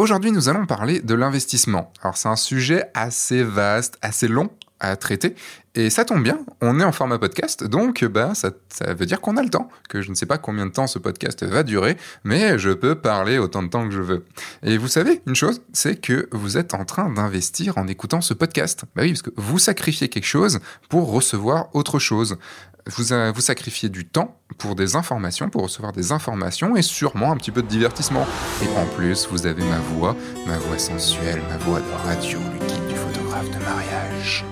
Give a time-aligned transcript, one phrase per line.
[0.00, 1.92] Aujourd'hui, nous allons parler de l'investissement.
[2.00, 4.48] Alors, c'est un sujet assez vaste, assez long
[4.80, 5.34] à traiter.
[5.74, 9.20] Et ça tombe bien, on est en format podcast, donc bah, ça, ça veut dire
[9.20, 11.62] qu'on a le temps, que je ne sais pas combien de temps ce podcast va
[11.62, 14.24] durer, mais je peux parler autant de temps que je veux.
[14.64, 18.34] Et vous savez, une chose, c'est que vous êtes en train d'investir en écoutant ce
[18.34, 18.82] podcast.
[18.96, 20.58] Bah oui, parce que vous sacrifiez quelque chose
[20.88, 22.36] pour recevoir autre chose.
[22.86, 23.04] Vous,
[23.34, 27.50] vous sacrifiez du temps pour des informations, pour recevoir des informations et sûrement un petit
[27.50, 28.26] peu de divertissement.
[28.62, 30.16] Et en plus, vous avez ma voix,
[30.46, 34.44] ma voix sensuelle, ma voix de radio, le guide du photographe de mariage.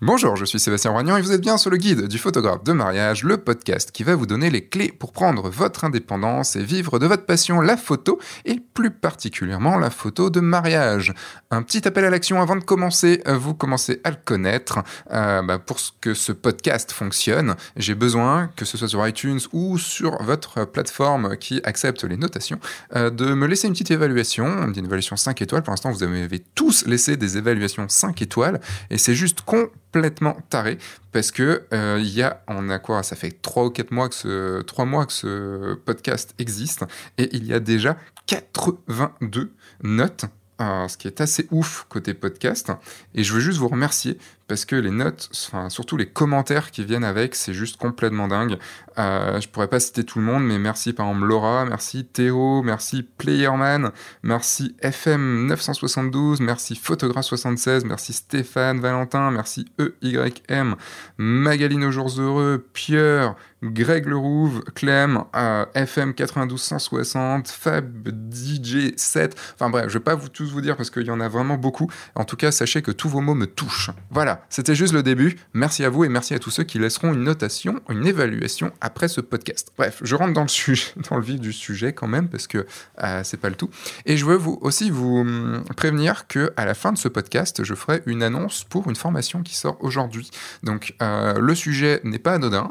[0.00, 2.70] Bonjour, je suis Sébastien Roignan et vous êtes bien sur le guide du photographe de
[2.70, 7.00] mariage, le podcast qui va vous donner les clés pour prendre votre indépendance et vivre
[7.00, 11.12] de votre passion, la photo, et plus particulièrement la photo de mariage.
[11.50, 14.84] Un petit appel à l'action avant de commencer, vous commencez à le connaître.
[15.10, 19.78] Euh, bah, pour que ce podcast fonctionne, j'ai besoin, que ce soit sur iTunes ou
[19.78, 22.60] sur votre plateforme qui accepte les notations,
[22.94, 25.64] euh, de me laisser une petite évaluation, une évaluation 5 étoiles.
[25.64, 30.36] Pour l'instant, vous avez tous laissé des évaluations 5 étoiles et c'est juste con complètement
[30.50, 30.78] taré
[31.12, 34.08] parce que euh, il y a on a quoi ça fait trois ou quatre mois
[34.08, 36.84] que ce trois mois que ce podcast existe
[37.16, 40.26] et il y a déjà 82 notes
[40.60, 42.72] euh, ce qui est assez ouf côté podcast.
[43.14, 46.84] Et je veux juste vous remercier parce que les notes, enfin, surtout les commentaires qui
[46.84, 48.58] viennent avec, c'est juste complètement dingue.
[48.98, 52.62] Euh, je pourrais pas citer tout le monde, mais merci par exemple Laura, merci Théo,
[52.62, 59.70] merci Playerman, merci FM972, merci Photographe76, merci Stéphane Valentin, merci
[60.02, 60.74] EYM,
[61.18, 69.36] Magali Nos Jours Heureux, Pierre, Greg Lerouve, Clem, euh, FM 92160, Fab DJ 7.
[69.54, 71.56] Enfin bref, je vais pas vous tous vous dire parce qu'il y en a vraiment
[71.56, 71.90] beaucoup.
[72.14, 73.90] En tout cas, sachez que tous vos mots me touchent.
[74.10, 75.36] Voilà, c'était juste le début.
[75.54, 79.08] Merci à vous et merci à tous ceux qui laisseront une notation, une évaluation après
[79.08, 79.72] ce podcast.
[79.76, 82.66] Bref, je rentre dans le sujet, dans le vif du sujet quand même parce que
[83.02, 83.70] euh, c'est pas le tout.
[84.06, 87.64] Et je veux vous aussi vous hum, prévenir que à la fin de ce podcast,
[87.64, 90.30] je ferai une annonce pour une formation qui sort aujourd'hui.
[90.62, 92.70] Donc euh, le sujet n'est pas anodin,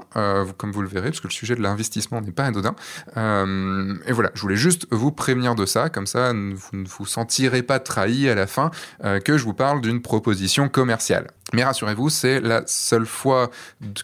[0.57, 2.75] comme vous le verrez, parce que le sujet de l'investissement n'est pas anodin.
[3.15, 7.05] Euh, et voilà, je voulais juste vous prévenir de ça, comme ça vous ne vous
[7.05, 8.71] sentirez pas trahi à la fin
[9.03, 11.27] euh, que je vous parle d'une proposition commerciale.
[11.53, 13.49] Mais rassurez-vous, c'est la seule fois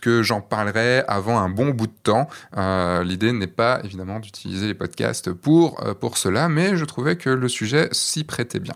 [0.01, 2.29] que j'en parlerai avant un bon bout de temps.
[2.55, 7.29] Euh, l'idée n'est pas évidemment d'utiliser les podcasts pour, pour cela, mais je trouvais que
[7.29, 8.75] le sujet s'y prêtait bien.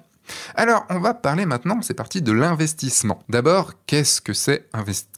[0.55, 3.23] Alors, on va parler maintenant, c'est parti, de l'investissement.
[3.29, 4.67] D'abord, qu'est-ce que c'est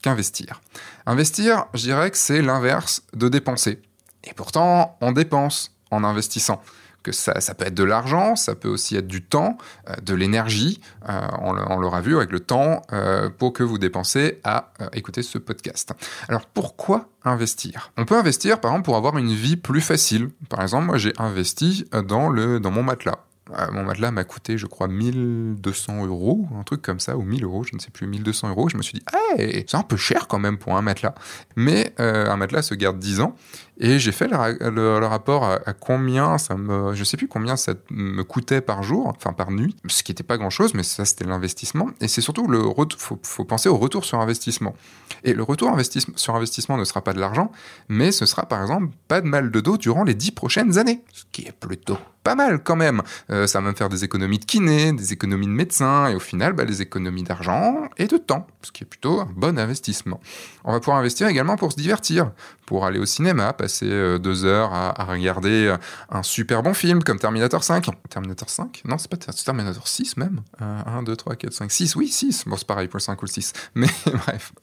[0.02, 0.62] qu'investir?
[1.06, 3.81] Investir, je dirais que c'est l'inverse de dépenser.
[4.24, 6.62] Et pourtant, on dépense en investissant.
[7.04, 9.58] Que ça, peut être de l'argent, ça peut aussi être du temps,
[9.90, 10.82] euh, de l'énergie.
[11.08, 15.38] Euh, on, l'aura vu avec le temps euh, pour que vous dépensez à écouter ce
[15.38, 15.94] podcast.
[16.28, 17.92] Alors pourquoi investir?
[17.98, 20.30] On peut investir par exemple pour avoir une vie plus facile.
[20.50, 23.20] Par exemple, moi j'ai investi dans, le, dans mon matelas.
[23.58, 27.44] Euh, mon matelas m'a coûté, je crois, 1200 euros, un truc comme ça, ou 1000
[27.44, 28.70] euros, je ne sais plus, 1200 euros.
[28.70, 31.16] Je me suis dit, hey, c'est un peu cher quand même pour un matelas.
[31.56, 33.36] Mais euh, un matelas se garde 10 ans.
[33.82, 38.24] Et j'ai fait le, rapport à, combien ça me, je sais plus combien ça me
[38.24, 41.24] coûtait par jour, enfin par nuit, ce qui n'était pas grand chose, mais ça c'était
[41.24, 41.88] l'investissement.
[42.02, 42.62] Et c'est surtout le,
[42.98, 44.76] faut penser au retour sur investissement.
[45.24, 45.74] Et le retour
[46.18, 47.54] sur investissement ne sera pas de l'argent,
[47.88, 51.02] mais ce sera par exemple pas de mal de dos durant les 10 prochaines années,
[51.14, 51.98] ce qui est plutôt
[52.29, 53.01] pas mal quand même.
[53.31, 56.19] Euh, ça va me faire des économies de kiné, des économies de médecins, et au
[56.19, 60.19] final, bah, les économies d'argent et de temps, ce qui est plutôt un bon investissement.
[60.63, 62.29] On va pouvoir investir également pour se divertir,
[62.68, 65.78] pour aller au cinéma, passer euh, deux heures à, regarder euh,
[66.12, 67.88] un super bon film comme Terminator 5.
[68.07, 70.41] Terminator 5 Non, c'est pas Terminator 6 même.
[70.59, 71.95] 1, 2, 3, 4, 5, 6.
[71.95, 72.44] Oui, 6.
[72.45, 73.53] Bon, c'est pareil pour le 5 ou le 6.
[73.73, 74.53] Mais bref.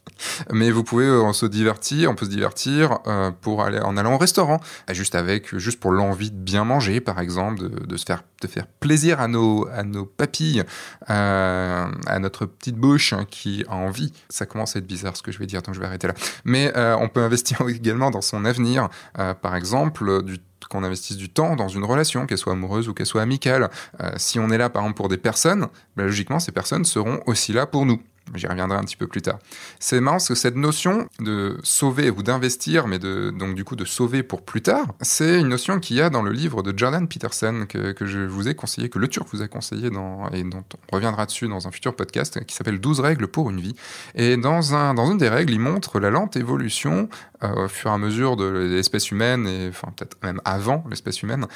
[0.53, 2.99] Mais vous pouvez euh, se divertir, on peut se divertir
[3.41, 4.61] pour aller en allant au restaurant,
[4.91, 8.67] juste avec, juste pour l'envie de bien manger, par exemple, de, se faire, de faire
[8.67, 10.65] plaisir à nos, à nos papilles,
[11.07, 14.13] à notre petite bouche hein, qui a envie.
[14.29, 16.15] Ça commence à être bizarre ce que je vais dire, donc je vais arrêter là.
[16.45, 20.23] Mais on peut investir également dans son avenir, euh, par exemple,
[20.71, 23.71] qu'on investisse du temps dans une relation, qu'elle soit amoureuse ou qu'elle soit amicale.
[24.01, 27.21] Euh, si on est là, par exemple, pour des personnes, bah, logiquement, ces personnes seront
[27.27, 28.01] aussi là pour nous.
[28.35, 29.39] J'y reviendrai un petit peu plus tard.
[29.79, 33.77] C'est marrant parce que cette notion de sauver ou d'investir, mais de, donc du coup
[33.77, 36.77] de sauver pour plus tard, c'est une notion qu'il y a dans le livre de
[36.77, 40.65] Jordan Peterson que, je vous ai conseillé, que le Turc vous a conseillé et dont
[40.93, 43.75] on reviendra dessus dans un futur podcast qui s'appelle 12 règles pour une vie.
[44.15, 47.09] Et dans, un, dans une des règles, il montre la lente évolution
[47.43, 51.47] au fur et à mesure de l'espèce humaine, et enfin peut-être même avant l'espèce humaine,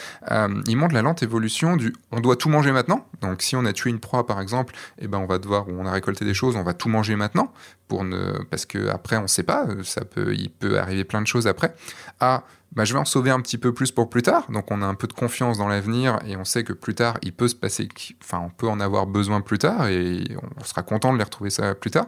[0.66, 3.06] il montre la lente évolution du on doit tout manger maintenant.
[3.20, 5.72] Donc si on a tué une proie par exemple, eh ben on va devoir, ou
[5.78, 7.52] on a récolté des choses, on va tout manger maintenant
[7.88, 11.26] pour ne, parce que après on sait pas, ça peut, il peut arriver plein de
[11.26, 11.74] choses après.
[12.20, 14.50] À bah, je vais en sauver un petit peu plus pour plus tard.
[14.50, 17.18] Donc on a un peu de confiance dans l'avenir et on sait que plus tard,
[17.22, 17.88] il peut se passer,
[18.22, 20.24] enfin on peut en avoir besoin plus tard et
[20.56, 22.06] on sera content de les retrouver ça plus tard.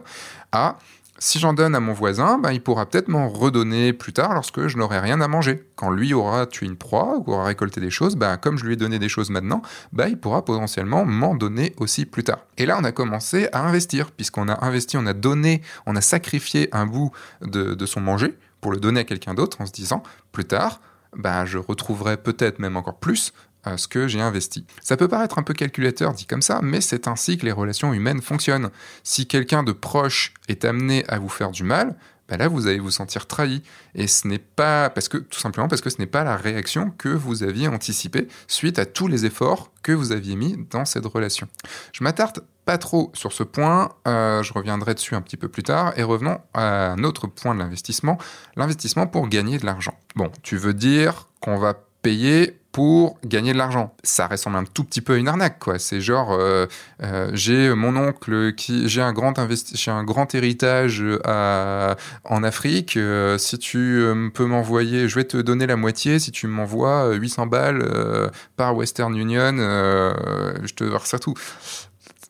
[0.51, 0.77] À
[1.23, 4.67] si j'en donne à mon voisin, bah, il pourra peut-être m'en redonner plus tard lorsque
[4.67, 5.63] je n'aurai rien à manger.
[5.77, 8.73] Quand lui aura tué une proie ou aura récolté des choses, bah, comme je lui
[8.73, 9.61] ai donné des choses maintenant,
[9.93, 12.39] bah, il pourra potentiellement m'en donner aussi plus tard.
[12.57, 16.01] Et là, on a commencé à investir, puisqu'on a investi, on a donné, on a
[16.01, 17.11] sacrifié un bout
[17.41, 20.03] de, de son manger pour le donner à quelqu'un d'autre en se disant
[20.33, 20.81] plus tard,
[21.15, 23.31] ben, je retrouverai peut-être même encore plus
[23.77, 24.65] ce que j'ai investi.
[24.81, 27.93] Ça peut paraître un peu calculateur dit comme ça, mais c'est ainsi que les relations
[27.93, 28.69] humaines fonctionnent.
[29.03, 31.95] Si quelqu'un de proche est amené à vous faire du mal,
[32.29, 33.61] ben là vous allez vous sentir trahi.
[33.95, 36.91] Et ce n'est pas parce que tout simplement parce que ce n'est pas la réaction
[36.91, 41.05] que vous aviez anticipée suite à tous les efforts que vous aviez mis dans cette
[41.05, 41.47] relation.
[41.91, 45.63] Je m'attarde pas trop sur ce point, euh, je reviendrai dessus un petit peu plus
[45.63, 48.17] tard, et revenons à un autre point de l'investissement,
[48.55, 49.97] l'investissement pour gagner de l'argent.
[50.15, 53.95] Bon, tu veux dire qu'on va payer pour gagner de l'argent.
[54.03, 55.77] Ça ressemble un tout petit peu à une arnaque, quoi.
[55.77, 56.65] C'est genre, euh,
[57.03, 59.33] euh, j'ai mon oncle qui, j'ai un grand
[59.73, 62.97] j'ai un grand héritage en Afrique.
[63.37, 64.03] si tu
[64.33, 66.17] peux m'envoyer, je vais te donner la moitié.
[66.17, 71.35] Si tu m'envoies 800 balles par Western Union, je te verse tout.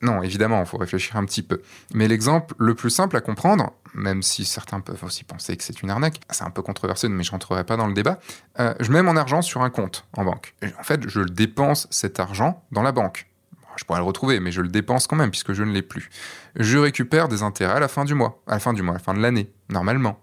[0.03, 1.61] Non, évidemment, il faut réfléchir un petit peu.
[1.93, 5.81] Mais l'exemple le plus simple à comprendre, même si certains peuvent aussi penser que c'est
[5.81, 8.19] une arnaque, c'est un peu controversé, mais je rentrerai pas dans le débat.
[8.59, 10.55] Euh, je mets mon argent sur un compte en banque.
[10.77, 13.27] en fait, je dépense cet argent dans la banque.
[13.77, 16.09] Je pourrais le retrouver, mais je le dépense quand même puisque je ne l'ai plus.
[16.57, 18.97] Je récupère des intérêts à la fin du mois, à la fin du mois, à
[18.97, 20.19] la fin de l'année, normalement.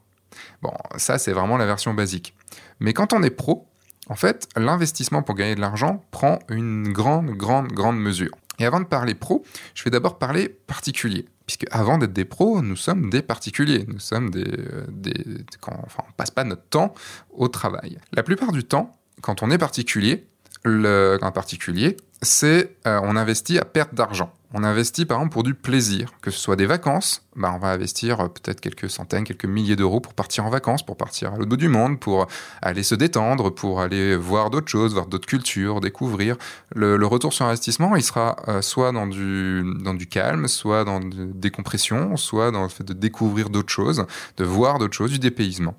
[0.60, 2.36] Bon, ça c'est vraiment la version basique.
[2.80, 3.66] Mais quand on est pro,
[4.08, 8.36] en fait, l'investissement pour gagner de l'argent prend une grande, grande, grande mesure.
[8.60, 9.42] Et avant de parler pro,
[9.74, 11.24] je vais d'abord parler particulier.
[11.46, 13.84] Puisque avant d'être des pros, nous sommes des particuliers.
[13.88, 14.44] Nous sommes des.
[14.46, 15.24] Euh, des
[15.66, 16.94] enfin, on passe pas notre temps
[17.30, 17.98] au travail.
[18.12, 20.26] La plupart du temps, quand on est particulier,
[20.64, 24.32] un particulier, c'est euh, on investit à perte d'argent.
[24.52, 27.68] On investit par exemple pour du plaisir, que ce soit des vacances, bah, on va
[27.68, 31.36] investir euh, peut-être quelques centaines, quelques milliers d'euros pour partir en vacances, pour partir à
[31.36, 32.26] l'autre bout du monde, pour
[32.60, 36.36] aller se détendre, pour aller voir d'autres choses, voir d'autres cultures, découvrir.
[36.74, 40.98] Le, retour sur investissement, il sera euh, soit dans du, dans du calme, soit dans
[41.00, 44.04] des décompression, soit dans le fait de découvrir d'autres choses,
[44.36, 45.76] de voir d'autres choses, du dépaysement.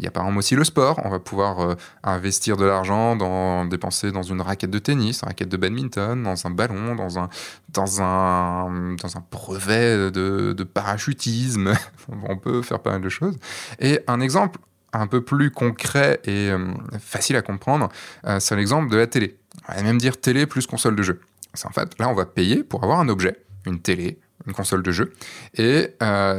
[0.00, 0.98] Il y a par exemple aussi le sport.
[1.04, 5.28] On va pouvoir euh, investir de l'argent, dans, dépenser dans une raquette de tennis, une
[5.28, 7.28] raquette de badminton, dans un ballon, dans un,
[7.68, 11.74] dans un, dans un brevet de, parachutisme.
[12.28, 13.36] On peut faire pas mal de choses.
[13.78, 14.58] Et un exemple
[14.94, 17.90] un peu plus concret et euh, facile à comprendre,
[18.24, 19.36] euh, c'est l'exemple de la télé.
[19.68, 21.20] On va même dire télé plus console de jeu.
[21.52, 23.36] C'est en fait, là, on va payer pour avoir un objet,
[23.66, 25.12] une télé, une console de jeu.
[25.54, 25.94] Et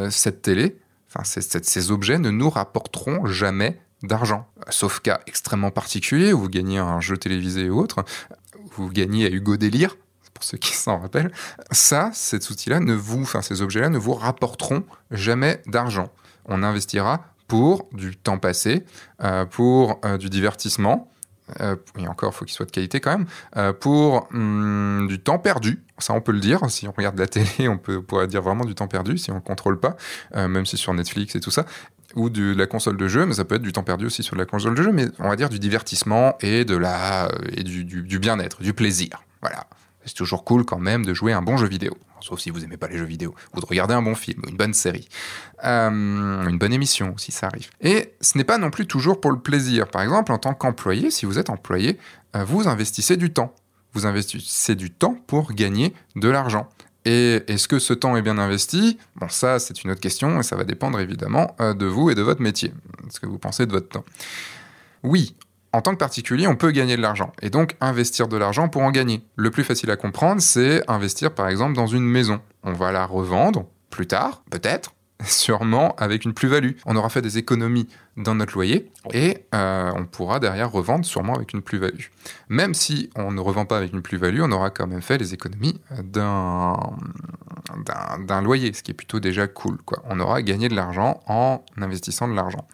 [0.10, 0.78] cette télé,
[1.14, 4.48] Enfin, ces objets ne nous rapporteront jamais d'argent.
[4.70, 8.04] Sauf cas extrêmement particulier où vous gagnez un jeu télévisé ou autre,
[8.76, 9.98] vous gagnez à Hugo Délire,
[10.34, 11.32] pour ceux qui s'en rappellent.
[11.72, 16.10] Ça, cet outil-là ne vous, enfin, ces objets-là ne vous rapporteront jamais d'argent.
[16.46, 18.86] On investira pour du temps passé,
[19.22, 21.11] euh, pour euh, du divertissement,
[21.60, 23.28] euh, et encore, il faut qu'il soit de qualité quand même,
[23.58, 25.84] euh, pour hum, du temps perdu.
[25.98, 26.62] Ça, on peut le dire.
[26.70, 29.36] Si on regarde la télé, on peut pourrait dire vraiment du temps perdu si on
[29.36, 29.96] ne contrôle pas,
[30.36, 31.66] euh, même si sur Netflix et tout ça,
[32.16, 34.36] ou de, la console de jeu, mais ça peut être du temps perdu aussi sur
[34.36, 37.84] la console de jeu, mais on va dire du divertissement et de la et du,
[37.84, 39.24] du bien-être, du plaisir.
[39.42, 39.68] Voilà.
[40.06, 42.78] C'est toujours cool quand même de jouer un bon jeu vidéo sauf si vous aimez
[42.78, 45.08] pas les jeux vidéo, ou de regarder un bon film, une bonne série,
[45.64, 47.70] euh, une bonne émission si ça arrive.
[47.82, 49.88] Et ce n'est pas non plus toujours pour le plaisir.
[49.88, 51.98] Par exemple, en tant qu'employé, si vous êtes employé,
[52.36, 53.54] euh, vous investissez du temps.
[53.94, 56.70] Vous investissez du temps pour gagner de l'argent.
[57.04, 59.00] Et est-ce que ce temps est bien investi?
[59.16, 62.16] Bon, ça, c'est une autre question et ça va dépendre évidemment euh, de vous et
[62.16, 62.74] de votre métier,
[63.10, 64.06] ce que vous pensez de votre temps?
[65.04, 65.36] Oui,
[65.74, 68.82] en tant que particulier, on peut gagner de l'argent et donc investir de l'argent pour
[68.82, 69.24] en gagner.
[69.36, 72.42] Le plus facile à comprendre, c'est investir par exemple dans une maison.
[72.64, 74.94] On va la revendre plus tard, peut-être,
[75.26, 76.72] sûrement avec une plus-value.
[76.86, 77.88] On aura fait des économies
[78.18, 82.08] dans notre loyer et euh, on pourra derrière revendre sûrement avec une plus-value.
[82.50, 85.34] Même si on ne revend pas avec une plus-value, on aura quand même fait les
[85.34, 86.76] économies d'un,
[88.28, 89.78] d'un, loyer, ce qui est plutôt déjà cool.
[90.10, 92.68] On aura gagné de l'argent en investissant de l'argent.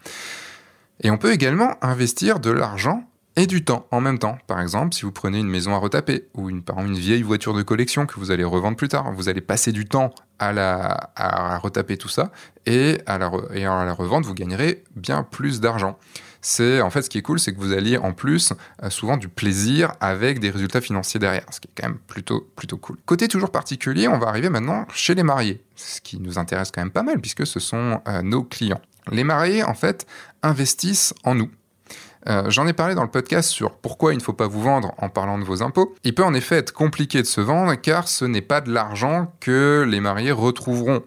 [1.00, 3.04] Et on peut également investir de l'argent
[3.36, 4.36] et du temps en même temps.
[4.48, 7.22] Par exemple, si vous prenez une maison à retaper ou une, par exemple, une vieille
[7.22, 10.52] voiture de collection que vous allez revendre plus tard, vous allez passer du temps à,
[10.52, 12.32] la, à retaper tout ça
[12.66, 15.96] et à, la, et la revente, vous gagnerez bien plus d'argent.
[16.40, 18.52] C'est en fait ce qui est cool, c'est que vous alliez en plus
[18.82, 22.48] euh, souvent du plaisir avec des résultats financiers derrière, ce qui est quand même plutôt
[22.56, 22.96] plutôt cool.
[23.06, 26.80] Côté toujours particulier, on va arriver maintenant chez les mariés, ce qui nous intéresse quand
[26.80, 28.80] même pas mal puisque ce sont euh, nos clients.
[29.10, 30.06] Les mariés en fait
[30.42, 31.50] investissent en nous.
[32.28, 34.92] Euh, j'en ai parlé dans le podcast sur pourquoi il ne faut pas vous vendre
[34.98, 35.94] en parlant de vos impôts.
[36.04, 39.32] Il peut en effet être compliqué de se vendre car ce n'est pas de l'argent
[39.40, 41.02] que les mariés retrouveront.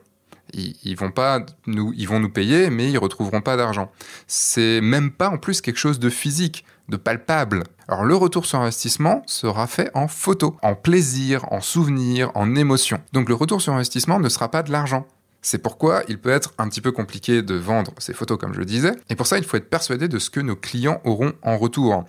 [0.53, 3.89] Ils, vont pas nous, ils vont nous payer, mais ils retrouveront pas d'argent.
[4.27, 7.63] C'est même pas en plus quelque chose de physique, de palpable.
[7.87, 12.99] Alors le retour sur investissement sera fait en photo, en plaisir, en souvenir, en émotion.
[13.13, 15.05] Donc le retour sur investissement ne sera pas de l'argent.
[15.41, 18.59] C'est pourquoi il peut être un petit peu compliqué de vendre ces photos, comme je
[18.59, 18.93] le disais.
[19.09, 22.05] Et pour ça, il faut être persuadé de ce que nos clients auront en retour.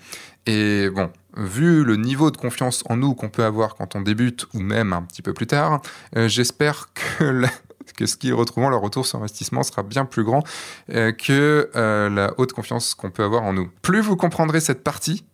[0.46, 4.46] Et bon, vu le niveau de confiance en nous qu'on peut avoir quand on débute,
[4.52, 5.80] ou même un petit peu plus tard,
[6.16, 7.42] euh, j'espère que,
[8.04, 10.42] ce qu'ils retrouveront leur retour sur investissement sera bien plus grand
[10.90, 13.70] euh, que euh, la haute confiance qu'on peut avoir en nous.
[13.80, 15.24] Plus vous comprendrez cette partie,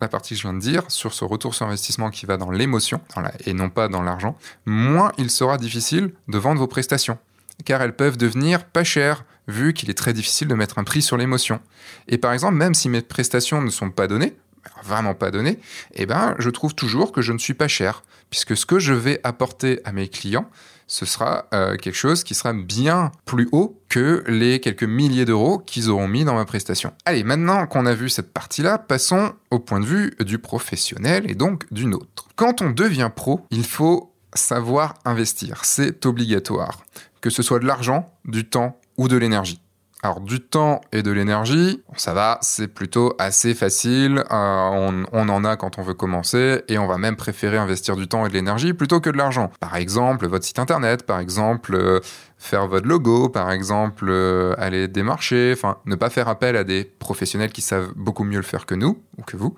[0.00, 2.52] la partie que je viens de dire, sur ce retour sur investissement qui va dans
[2.52, 3.00] l'émotion,
[3.46, 7.18] et non pas dans l'argent, moins il sera difficile de vendre vos prestations
[7.64, 11.02] car elles peuvent devenir pas chères, vu qu'il est très difficile de mettre un prix
[11.02, 11.60] sur l'émotion.
[12.06, 14.36] Et par exemple, même si mes prestations ne sont pas données,
[14.84, 15.58] vraiment pas données,
[15.94, 18.92] eh ben, je trouve toujours que je ne suis pas cher, puisque ce que je
[18.92, 20.48] vais apporter à mes clients,
[20.86, 25.58] ce sera euh, quelque chose qui sera bien plus haut que les quelques milliers d'euros
[25.58, 26.92] qu'ils auront mis dans ma prestation.
[27.04, 31.34] Allez, maintenant qu'on a vu cette partie-là, passons au point de vue du professionnel et
[31.34, 32.28] donc du nôtre.
[32.36, 36.82] Quand on devient pro, il faut savoir investir, c'est obligatoire
[37.20, 39.60] que ce soit de l'argent, du temps ou de l'énergie.
[40.00, 45.44] Alors du temps et de l'énergie, ça va, c'est plutôt assez facile, euh, on, en
[45.44, 48.34] a quand on veut commencer et on va même préférer investir du temps et de
[48.34, 49.50] l'énergie plutôt que de l'argent.
[49.58, 51.98] Par exemple, votre site internet, par exemple, euh,
[52.38, 56.84] faire votre logo, par exemple, euh, aller démarcher, enfin, ne pas faire appel à des
[56.84, 59.54] professionnels qui savent beaucoup mieux le faire que nous, ou que vous,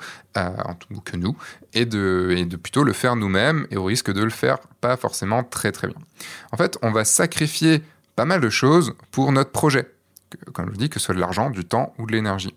[0.91, 1.37] ou que nous,
[1.75, 5.73] et de, plutôt le faire nous-mêmes et au risque de le faire pas forcément très
[5.73, 5.99] très bien.
[6.53, 7.83] En fait, on va sacrifier
[8.17, 9.87] pas mal de choses pour notre projet
[10.53, 12.55] comme je vous dis, que ce soit de l'argent, du temps ou de l'énergie.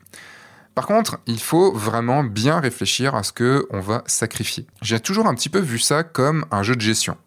[0.76, 4.66] Par contre, il faut vraiment bien réfléchir à ce que on va sacrifier.
[4.82, 7.18] J'ai toujours un petit peu vu ça comme un jeu de gestion.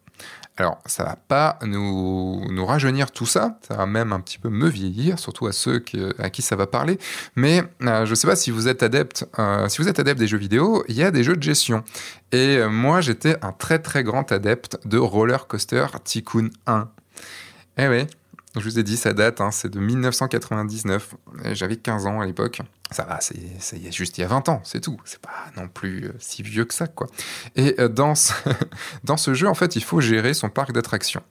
[0.59, 4.69] Alors, ça va pas nous, rajeunir tout ça, ça va même un petit peu me
[4.69, 5.85] vieillir, surtout à ceux
[6.19, 6.99] à qui ça va parler.
[7.35, 10.19] Mais euh, je ne sais pas si vous êtes adepte, euh, si vous êtes adepte
[10.19, 11.85] des jeux vidéo, il y a des jeux de gestion.
[12.33, 16.89] Et euh, moi, j'étais un très très grand adepte de Roller Coaster Tycoon 1.
[17.77, 18.07] Eh oui,
[18.57, 21.17] je vous ai dit, ça date, hein, c'est de 1999.
[21.53, 22.63] J'avais 15 ans à l'époque.
[22.93, 24.97] Ça va, c'est juste il y a 20 ans, c'est tout.
[25.05, 27.09] C'est pas non plus euh, si vieux que ça, quoi.
[27.57, 28.33] Et euh, dans, ce,
[29.05, 31.23] dans ce jeu, en fait, il faut gérer son parc d'attractions.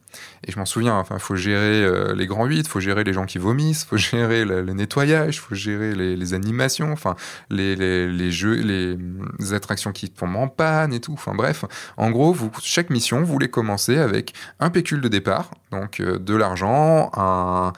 [0.45, 3.13] Et je m'en souviens, enfin, faut gérer euh, les grands 8, il faut gérer les
[3.13, 7.15] gens qui vomissent, il faut gérer le, nettoyage, il faut gérer les, animations, enfin,
[7.49, 11.13] les, les, jeux, les, attractions qui tombent en panne et tout.
[11.13, 11.63] Enfin, bref,
[11.95, 16.35] en gros, vous, chaque mission, vous voulez commencer avec un pécule de départ, donc de
[16.35, 17.71] l'argent, un,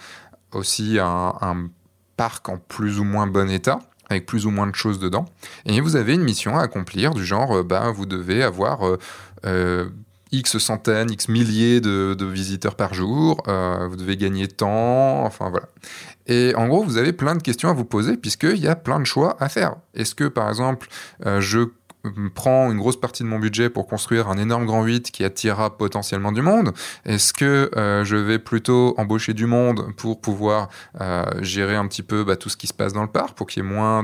[0.52, 1.70] aussi un, un
[2.18, 5.26] parc en plus ou moins bon état avec plus ou moins de choses dedans.
[5.66, 8.98] Et vous avez une mission à accomplir du genre, ben, vous devez avoir euh,
[9.46, 9.90] euh,
[10.32, 15.68] X centaines, X milliers de, visiteurs par jour, vous devez gagner temps, enfin voilà.
[16.26, 19.00] Et en gros, vous avez plein de questions à vous poser puisqu'il y a plein
[19.00, 19.76] de choix à faire.
[19.94, 20.90] Est-ce que par exemple,
[21.26, 21.70] je
[22.34, 25.77] prends une grosse partie de mon budget pour construire un énorme grand 8 qui attirera
[25.77, 26.74] potentiellement du monde
[27.06, 30.70] Est-ce que euh, je vais plutôt embaucher du monde pour pouvoir
[31.01, 33.48] euh, gérer un petit peu bah, tout ce qui se passe dans le parc pour
[33.48, 34.04] qu'il y ait moins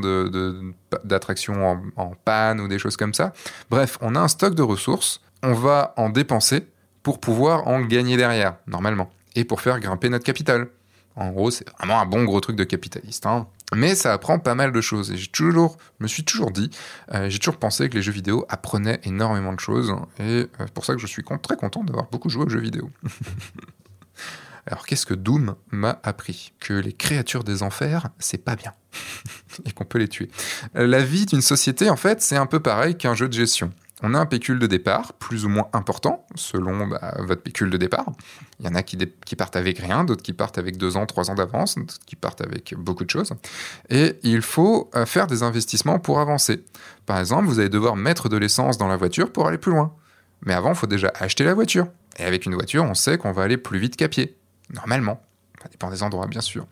[1.04, 3.34] d'attractions de, en panne ou des choses comme ça?
[3.70, 6.68] Bref, on a un stock de ressources, on va en dépenser
[7.04, 10.68] pour pouvoir en gagner derrière, normalement, et pour faire grimper notre capital.
[11.16, 13.26] En gros, c'est vraiment un bon gros truc de capitaliste.
[13.26, 13.48] Hein.
[13.76, 15.12] Mais ça apprend pas mal de choses.
[15.12, 16.70] Et j'ai toujours, je me suis toujours dit,
[17.14, 19.96] euh, j'ai toujours pensé que les jeux vidéo apprenaient énormément de choses.
[20.20, 22.60] Et euh, c'est pour ça que je suis très content d'avoir beaucoup joué aux jeux
[22.60, 22.90] vidéo.
[24.66, 26.54] Alors qu'est-ce que Doom m'a appris?
[26.60, 28.74] Que les créatures des enfers, c'est pas bien.
[29.66, 30.30] et qu'on peut les tuer.
[30.76, 33.72] Euh, la vie d'une société, en fait, c'est un peu pareil qu'un jeu de gestion.
[34.06, 37.78] On a un pécule de départ, plus ou moins important, selon bah, votre pécule de
[37.78, 38.06] départ.
[38.60, 38.98] Il y en a qui,
[39.38, 42.42] partent avec rien, d'autres qui partent avec deux ans, trois ans d'avance, d'autres qui partent
[42.42, 43.32] avec beaucoup de choses.
[43.90, 46.66] Et il faut euh, faire des investissements pour avancer.
[47.06, 49.94] Par exemple, vous allez devoir mettre de l'essence dans la voiture pour aller plus loin.
[50.46, 51.88] Mais avant, il faut déjà acheter la voiture.
[52.20, 54.38] Et avec une voiture, on sait qu'on va aller plus vite qu'à pied.
[54.74, 55.24] Normalement.
[55.62, 56.68] Ça dépend des endroits, bien sûr.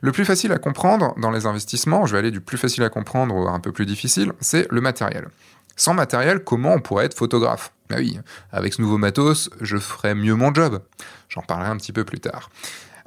[0.00, 2.88] Le plus facile à comprendre dans les investissements, je vais aller du plus facile à
[2.88, 5.28] comprendre au un peu plus difficile, c'est le matériel.
[5.76, 7.72] Sans matériel, comment on pourrait être photographe?
[7.90, 8.18] Bah oui,
[8.52, 10.82] avec ce nouveau matos, je ferais mieux mon job.
[11.28, 12.50] J'en parlerai un petit peu plus tard.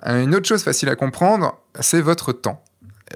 [0.06, 2.64] Une autre chose facile à comprendre, c'est votre temps.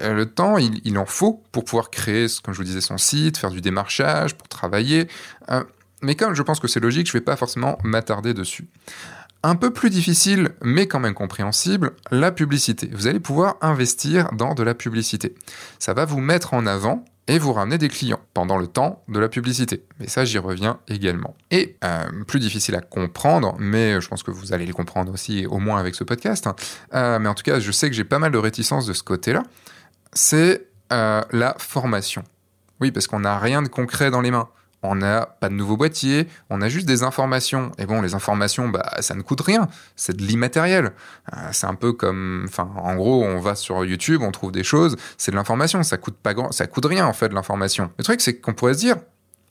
[0.00, 3.36] Euh, le temps, il, en faut pour pouvoir créer, comme je vous disais, son site,
[3.36, 5.08] faire du démarchage, pour travailler.
[5.50, 5.62] Euh,
[6.00, 8.68] mais comme je pense que c'est logique, je ne vais pas forcément m'attarder dessus.
[9.44, 12.88] Un peu plus difficile, mais quand même compréhensible, la publicité.
[12.92, 15.34] Vous allez pouvoir investir dans de la publicité.
[15.78, 19.20] Ça va vous mettre en avant et vous ramener des clients pendant le temps de
[19.20, 19.84] la publicité.
[20.00, 21.36] Mais ça, j'y reviens également.
[21.50, 25.46] Et euh, plus difficile à comprendre, mais je pense que vous allez le comprendre aussi,
[25.46, 26.46] au moins avec ce podcast.
[26.46, 27.18] Hein.
[27.20, 29.44] mais en tout cas, je sais que j'ai pas mal de réticence de ce côté-là
[30.12, 32.22] c'est euh, la formation.
[32.80, 34.48] Oui, parce qu'on n'a rien de concret dans les mains.
[34.82, 37.70] On n'a pas de nouveau boîtier, on a juste des informations.
[37.78, 39.68] Et bon, les informations, bah, ça ne coûte rien.
[39.94, 40.92] C'est de l'immatériel.
[41.32, 44.96] Euh, c'est un peu comme, en gros, on va sur YouTube, on trouve des choses,
[45.16, 45.82] c'est de l'information.
[45.82, 46.16] Ça coûte
[46.72, 47.90] coûte rien en fait l'information.
[47.98, 48.96] Le truc, c'est qu'on pourrait se dire,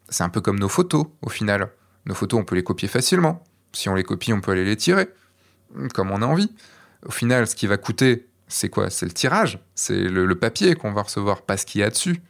[0.09, 1.69] c'est un peu comme nos photos au final.
[2.05, 3.43] Nos photos, on peut les copier facilement.
[3.73, 5.07] Si on les copie, on peut aller les tirer,
[5.93, 6.51] comme on a envie.
[7.05, 8.89] Au final, ce qui va coûter, c'est quoi?
[8.89, 12.21] C'est le tirage, c'est le, papier qu'on va recevoir, pas ce qu'il y a dessus.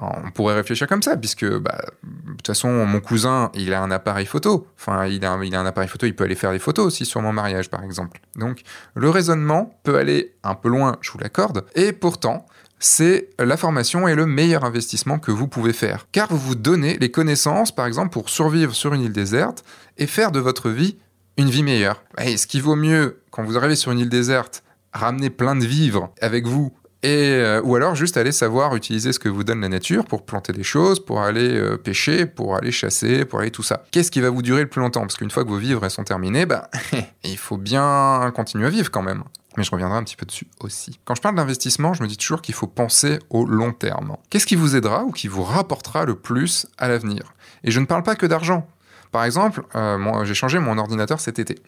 [0.00, 3.90] On pourrait réfléchir comme ça, puisque bah, de toute façon, mon cousin, il a un
[3.90, 4.66] appareil photo.
[4.78, 7.32] Enfin, il a, un, appareil photo, il peut aller faire des photos aussi sur mon
[7.32, 8.20] mariage, par exemple.
[8.36, 8.62] Donc,
[8.94, 12.46] le raisonnement peut aller un peu loin, je vous l'accorde, et pourtant,
[12.78, 16.06] c'est la formation et le meilleur investissement que vous pouvez faire.
[16.12, 19.64] Car vous vous donnez les connaissances, par exemple, pour survivre sur une île déserte
[19.96, 20.98] et faire de votre vie
[21.38, 22.02] une vie meilleure.
[22.18, 24.62] Et ce qui vaut mieux quand vous arrivez sur une île déserte
[24.92, 26.72] ramener plein de vivres avec vous
[27.06, 30.52] euh, ou alors juste aller savoir utiliser ce que vous donne la nature pour planter
[30.52, 33.84] des choses, pour aller euh, pêcher, pour aller chasser, pour aller tout ça.
[33.90, 35.02] Qu'est-ce qui va vous durer le plus longtemps?
[35.02, 36.70] Parce qu'une fois que vos vivres sont terminés, bah,
[37.24, 39.24] il faut bien continuer à vivre quand même.
[39.56, 41.00] Mais je reviendrai un petit peu dessus aussi.
[41.04, 44.16] Quand je parle d'investissement, je me dis toujours qu'il faut penser au long terme.
[44.28, 47.22] Qu'est-ce qui vous aidera ou qui vous rapportera le plus à l'avenir?
[47.64, 48.68] Et je ne parle pas que d'argent.
[49.12, 51.58] Par exemple, euh, j'ai changé mon ordinateur cet été.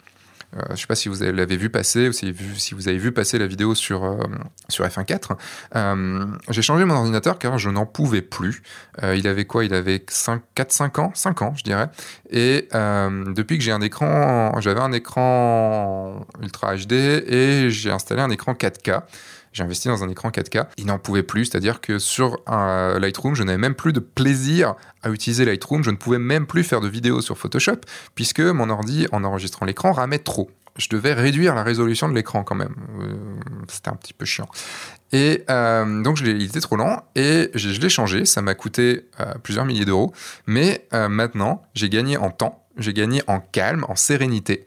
[0.57, 2.33] Euh, je ne sais pas si vous l'avez vu passer ou si,
[2.73, 4.17] vous avez vu passer la vidéo sur, euh,
[4.69, 5.37] sur F1.4.
[5.77, 8.63] Euh, j'ai changé mon ordinateur car je n'en pouvais plus.
[9.03, 9.65] il avait quoi?
[9.65, 11.13] Il avait 4-5 ans?
[11.15, 11.89] 5 ans, je dirais.
[12.31, 18.31] Et depuis que j'ai un écran, j'avais un écran Ultra HD et j'ai installé un
[18.31, 19.03] écran 4K.
[19.53, 20.67] J'ai investi dans un écran 4K.
[20.77, 24.75] Il n'en pouvait plus, c'est-à-dire que sur un Lightroom, je n'avais même plus de plaisir
[25.03, 25.83] à utiliser Lightroom.
[25.83, 27.81] Je ne pouvais même plus faire de vidéos sur Photoshop
[28.15, 30.51] puisque mon ordi, en enregistrant l'écran, ramait trop.
[30.77, 32.75] Je devais réduire la résolution de l'écran quand même.
[33.01, 33.15] Euh,
[33.69, 34.49] c'était un petit peu chiant.
[35.13, 38.25] Et euh, donc, il était trop lent et je, l'ai changé.
[38.25, 40.13] Ça m'a coûté euh, plusieurs milliers d'euros.
[40.47, 44.67] Mais maintenant, j'ai gagné en temps, j'ai gagné en calme, en sérénité.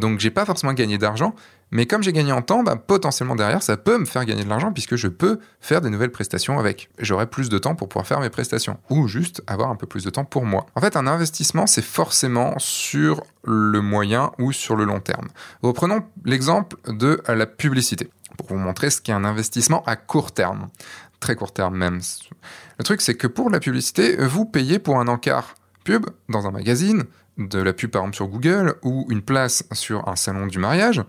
[0.00, 1.34] donc, j'ai pas forcément gagné d'argent,
[1.70, 4.48] mais comme j'ai gagné en temps, bah, potentiellement derrière, ça peut me faire gagner de
[4.48, 6.88] l'argent puisque je peux faire des nouvelles prestations avec.
[6.98, 10.04] J'aurai plus de temps pour pouvoir faire mes prestations ou juste avoir un peu plus
[10.04, 10.66] de temps pour moi.
[10.74, 15.28] En fait, un investissement, c'est forcément sur le moyen ou sur le long terme.
[15.62, 20.68] Reprenons l'exemple de la publicité pour vous montrer ce qu'est un investissement à court terme.
[21.20, 22.00] Très court terme même.
[22.78, 26.50] Le truc, c'est que pour la publicité, vous payez pour un encart pub dans un
[26.50, 27.04] magazine,
[27.38, 31.02] de la pub par exemple sur Google ou une place sur un salon du mariage,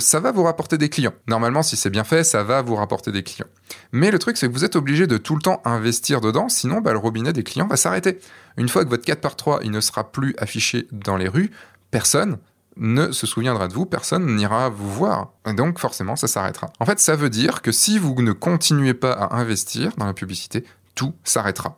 [0.00, 1.14] ça va vous rapporter des clients.
[1.28, 3.46] Normalement, si c'est bien fait, ça va vous rapporter des clients.
[3.92, 6.80] Mais le truc, c'est que vous êtes obligé de tout le temps investir dedans, sinon
[6.80, 8.18] bah, le robinet des clients va s'arrêter.
[8.56, 11.50] Une fois que votre 4x3 il ne sera plus affiché dans les rues,
[11.90, 12.38] personne
[12.80, 15.28] ne se souviendra de vous, personne n'ira vous voir.
[15.46, 16.72] Et donc forcément, ça s'arrêtera.
[16.80, 20.14] En fait, ça veut dire que si vous ne continuez pas à investir dans la
[20.14, 20.64] publicité,
[20.94, 21.76] tout s'arrêtera.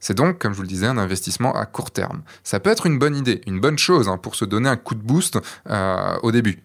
[0.00, 2.22] C'est donc, comme je vous le disais, un investissement à court terme.
[2.42, 4.94] Ça peut être une bonne idée, une bonne chose hein, pour se donner un coup
[4.94, 5.38] de boost
[5.70, 6.62] euh, au début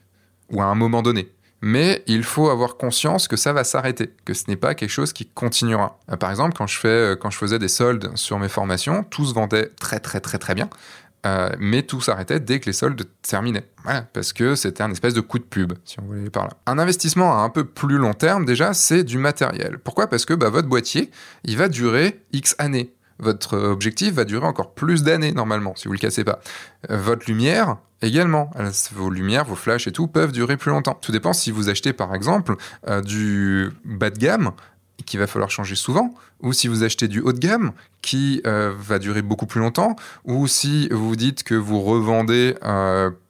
[0.51, 1.31] ou à un moment donné.
[1.61, 5.13] Mais il faut avoir conscience que ça va s'arrêter, que ce n'est pas quelque chose
[5.13, 5.99] qui continuera.
[6.11, 9.25] Euh, par exemple, quand je, euh, quand je faisais des soldes sur mes formations, tout
[9.25, 10.69] se vendait très très très très bien.
[11.59, 13.67] Mais tout s'arrêtait dès que les soldes terminaient.
[14.13, 16.51] Parce que c'était un espèce de coup de pub, si on voulait par là.
[16.65, 19.79] Un investissement à un peu plus long terme, déjà, c'est du matériel.
[19.79, 20.07] Pourquoi?
[20.07, 21.11] Parce que bah, votre boîtier,
[21.43, 25.93] il va durer X années votre objectif va durer encore plus d'années normalement, si vous
[25.93, 26.39] le cassez pas.
[26.89, 28.49] Euh, votre lumière également,
[28.93, 30.97] vos lumières, vos flashs et tout peuvent durer plus longtemps.
[30.99, 32.55] Tout dépend si vous achetez par exemple
[32.87, 34.51] euh, du bas de gamme
[35.05, 38.73] qu'il va falloir changer souvent, ou si vous achetez du haut de gamme qui euh,
[38.77, 42.55] va durer beaucoup plus longtemps, ou si vous dites que vous revendez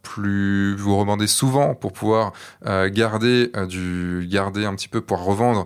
[0.02, 2.34] plus, vous revendez souvent pour pouvoir
[2.66, 5.66] garder du, garder un petit peu pour revendre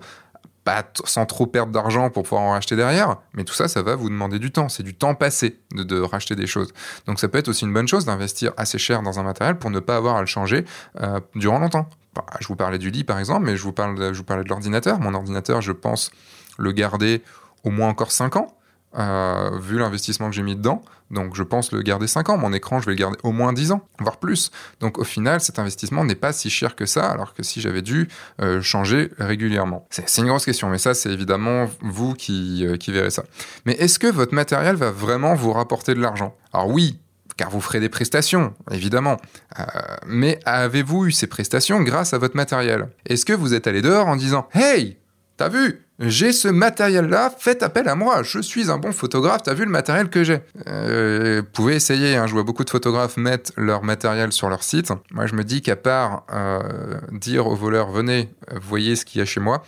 [0.63, 3.95] pas sans trop perdre d'argent pour pouvoir en racheter derrière, mais tout ça, ça va
[3.95, 4.69] vous demander du temps.
[4.69, 6.73] C'est du temps passé de, racheter des choses.
[7.05, 9.69] Donc ça peut être aussi une bonne chose d'investir assez cher dans un matériel pour
[9.69, 10.65] ne pas avoir à le changer
[11.01, 11.87] euh, durant longtemps.
[12.15, 13.95] Bah, je vous parlais du lit par exemple, mais je vous, parle
[14.25, 14.99] parlais de l'ordinateur.
[14.99, 16.11] Mon ordinateur, je pense
[16.57, 17.23] le garder
[17.63, 18.55] au moins encore 5 ans.
[18.95, 20.83] euh, vu l'investissement que j'ai mis dedans.
[21.09, 22.37] Donc je pense le garder 5 ans.
[22.37, 24.51] Mon écran, je vais le garder au moins 10 ans, voire plus.
[24.79, 27.81] Donc au final, cet investissement n'est pas si cher que ça, alors que si j'avais
[27.81, 28.07] dû
[28.41, 29.87] euh, changer régulièrement.
[29.89, 33.23] C'est une grosse question, mais ça, c'est évidemment vous qui, euh, qui verrez ça.
[33.65, 36.35] Mais est-ce que votre matériel va vraiment vous rapporter de l'argent?
[36.51, 36.99] Alors oui,
[37.37, 39.17] car vous ferez des prestations, évidemment.
[39.59, 39.63] Euh,
[40.05, 42.89] mais avez-vous eu ces prestations grâce à votre matériel?
[43.05, 44.97] Est-ce que vous êtes allé dehors en disant Hey,
[45.37, 49.53] t'as vu j'ai ce matériel-là, faites appel à moi, je suis un bon photographe, t'as
[49.53, 50.39] vu le matériel que j'ai?
[50.67, 54.63] Euh, Vous pouvez essayer, hein, je vois beaucoup de photographes mettre leur matériel sur leur
[54.63, 54.91] site.
[55.11, 59.21] Moi je me dis qu'à part euh, dire aux voleurs, venez, voyez ce qu'il y
[59.21, 59.63] a chez moi,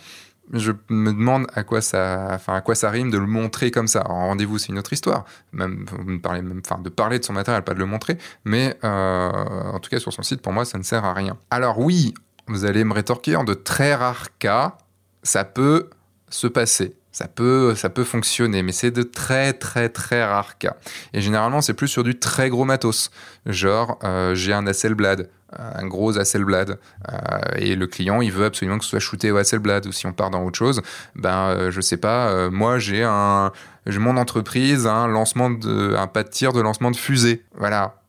[0.52, 2.38] je me demande à quoi ça,
[2.84, 4.02] rime de le montrer comme ça.
[4.02, 5.24] rendez-vous, c'est une autre histoire.
[5.52, 8.18] Même, de parler de son matériel, pas de le montrer.
[8.44, 11.36] Mais euh, en tout cas, sur son site, pour moi, ça ne sert à rien.
[11.50, 12.14] Alors oui,
[12.48, 14.78] vous allez me rétorquer en de très rares cas,
[15.22, 15.90] ça peut
[16.28, 16.94] se passer.
[17.12, 20.76] Ça peut, ça peut fonctionner, mais c'est de très très très rares cas.
[21.14, 23.10] Et généralement, c'est plus sur du très gros matos.
[23.46, 26.78] Genre, euh, j'ai un Hasselblad, un gros Hasselblad,
[27.12, 27.16] euh,
[27.56, 29.86] et le client, il veut absolument que ce soit shooté au Hasselblad.
[29.86, 30.82] Ou si on part dans autre chose,
[31.14, 33.52] ben, euh, je sais pas, moi j'ai un,
[33.86, 37.44] mon entreprise, un lancement de, un pas de tir de lancement de fusée.
[37.56, 38.00] Voilà.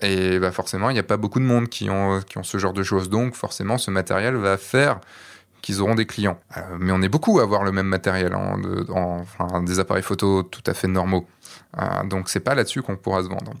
[0.00, 2.58] Et bah forcément, il n'y a pas beaucoup de monde qui ont, qui ont ce
[2.58, 3.08] genre de choses.
[3.08, 4.98] Donc, forcément, ce matériel va faire
[5.62, 6.38] qu'ils auront des clients.
[6.56, 8.58] Euh, mais on est beaucoup à avoir le même matériel, en,
[9.20, 11.26] enfin, des appareils photo tout à fait normaux.
[11.78, 13.54] Euh, donc c'est pas là-dessus qu'on pourra se vendre.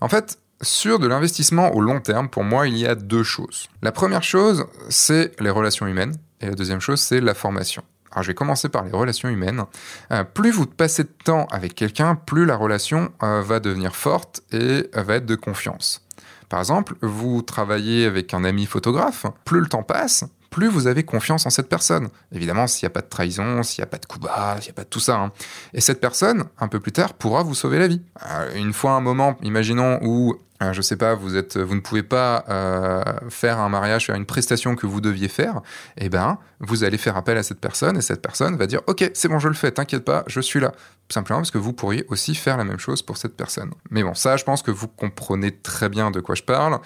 [0.00, 3.68] En fait, sur de l'investissement au long terme, pour moi, il y a deux choses.
[3.82, 7.82] La première chose, c'est les relations humaines, et la deuxième chose, c'est la formation.
[8.10, 9.64] Alors je vais commencer par les relations humaines.
[10.12, 14.88] Euh, plus vous passez de temps avec quelqu'un, plus la relation va devenir forte et
[14.94, 16.06] va être de confiance.
[16.48, 21.02] Par exemple, vous travaillez avec un ami photographe, plus le temps passe, plus vous avez
[21.02, 22.10] confiance en cette personne.
[22.30, 24.68] Évidemment, s'il n'y a pas de trahison, s'il n'y a pas de coup bas, s'il
[24.68, 25.16] n'y a pas de tout ça.
[25.16, 25.32] Hein.
[25.72, 28.00] Et cette personne, un peu plus tard, pourra vous sauver la vie.
[28.30, 30.36] Euh, une fois un moment, imaginons, où
[30.70, 34.16] euh, je sais pas, vous êtes, vous ne pouvez pas euh, faire un mariage, faire
[34.16, 35.60] une prestation que vous deviez faire,
[35.96, 39.10] eh ben, vous allez faire appel à cette personne et cette personne va dire, ok,
[39.14, 40.72] c'est bon, je le fais, t'inquiète pas, je suis là.
[41.10, 43.70] Simplement parce que vous pourriez aussi faire la même chose pour cette personne.
[43.90, 46.78] Mais bon, ça, je pense que vous comprenez très bien de quoi je parle.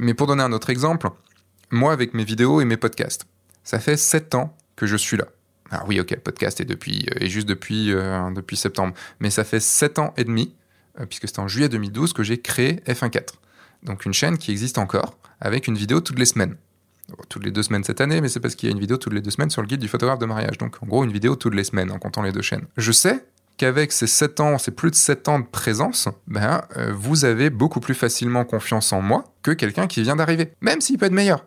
[0.00, 1.08] Mais pour donner un autre exemple,
[1.70, 3.26] moi avec mes vidéos et mes podcasts.
[3.62, 5.26] Ça fait 7 ans que je suis là.
[5.70, 8.92] Ah oui, ok, le podcast est, depuis, euh, est juste depuis, euh, depuis septembre.
[9.20, 10.54] Mais ça fait 7 ans et demi,
[11.06, 13.34] puisque c'était en juillet 2012 que j'ai créé F14.
[13.82, 16.56] Donc une chaîne qui existe encore, avec une vidéo toutes les semaines.
[17.28, 19.14] toutes les deux semaines cette année, mais c'est parce qu'il y a une vidéo toutes
[19.14, 20.58] les deux semaines sur le guide du photographe de mariage.
[20.58, 22.66] Donc en gros, une vidéo toutes les semaines en comptant les deux chaînes.
[22.76, 23.24] Je sais
[23.56, 26.62] qu'avec ces 7 ans, ces plus de 7 ans de présence, ben,
[26.94, 30.98] vous avez beaucoup plus facilement confiance en moi que quelqu'un qui vient d'arriver, même s'il
[30.98, 31.44] peut être meilleur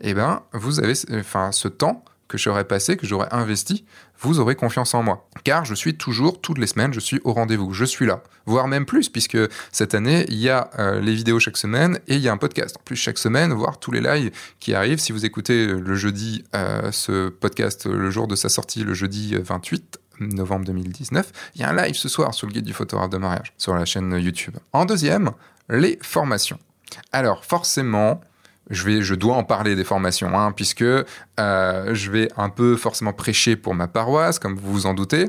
[0.00, 3.84] eh ben, vous avez ce temps que j'aurais passé, que j'aurais investi,
[4.18, 5.28] vous aurez confiance en moi.
[5.44, 8.22] Car je suis toujours, toutes les semaines, je suis au rendez-vous, je suis là.
[8.46, 9.36] Voire même plus, puisque
[9.70, 12.38] cette année, il y a euh, les vidéos chaque semaine et il y a un
[12.38, 12.78] podcast.
[12.78, 14.98] En plus, chaque semaine, voir tous les lives qui arrivent.
[14.98, 19.36] Si vous écoutez le jeudi euh, ce podcast, le jour de sa sortie, le jeudi
[19.36, 23.10] 28 novembre 2019, il y a un live ce soir sur le guide du photographe
[23.10, 24.56] de mariage, sur la chaîne YouTube.
[24.72, 25.32] En deuxième,
[25.68, 26.58] les formations.
[27.12, 28.22] Alors, forcément,
[28.70, 31.04] je, dois en parler des formations, hein, puisque euh,
[31.94, 35.28] je vais un peu forcément prêcher pour ma paroisse, comme vous vous en doutez.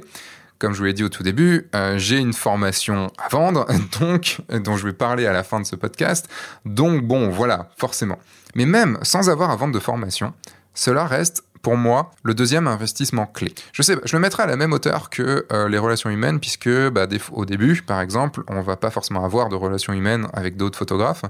[0.60, 3.66] Comme je vous l'ai dit au tout début, euh, j'ai une formation à vendre,
[4.00, 6.30] donc dont je vais parler à la fin de ce podcast.
[6.66, 8.20] Donc bon, voilà, forcément.
[8.56, 10.34] Mais même sans avoir à vendre de formation,
[10.74, 13.56] cela reste pour moi le deuxième investissement clé.
[13.72, 16.70] Je sais, je le mettrai à la même hauteur que euh, les relations humaines, puisque
[16.90, 20.78] bah, au début, par exemple, on va pas forcément avoir de relations humaines avec d'autres
[20.78, 21.24] photographes.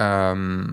[0.00, 0.64] Euh,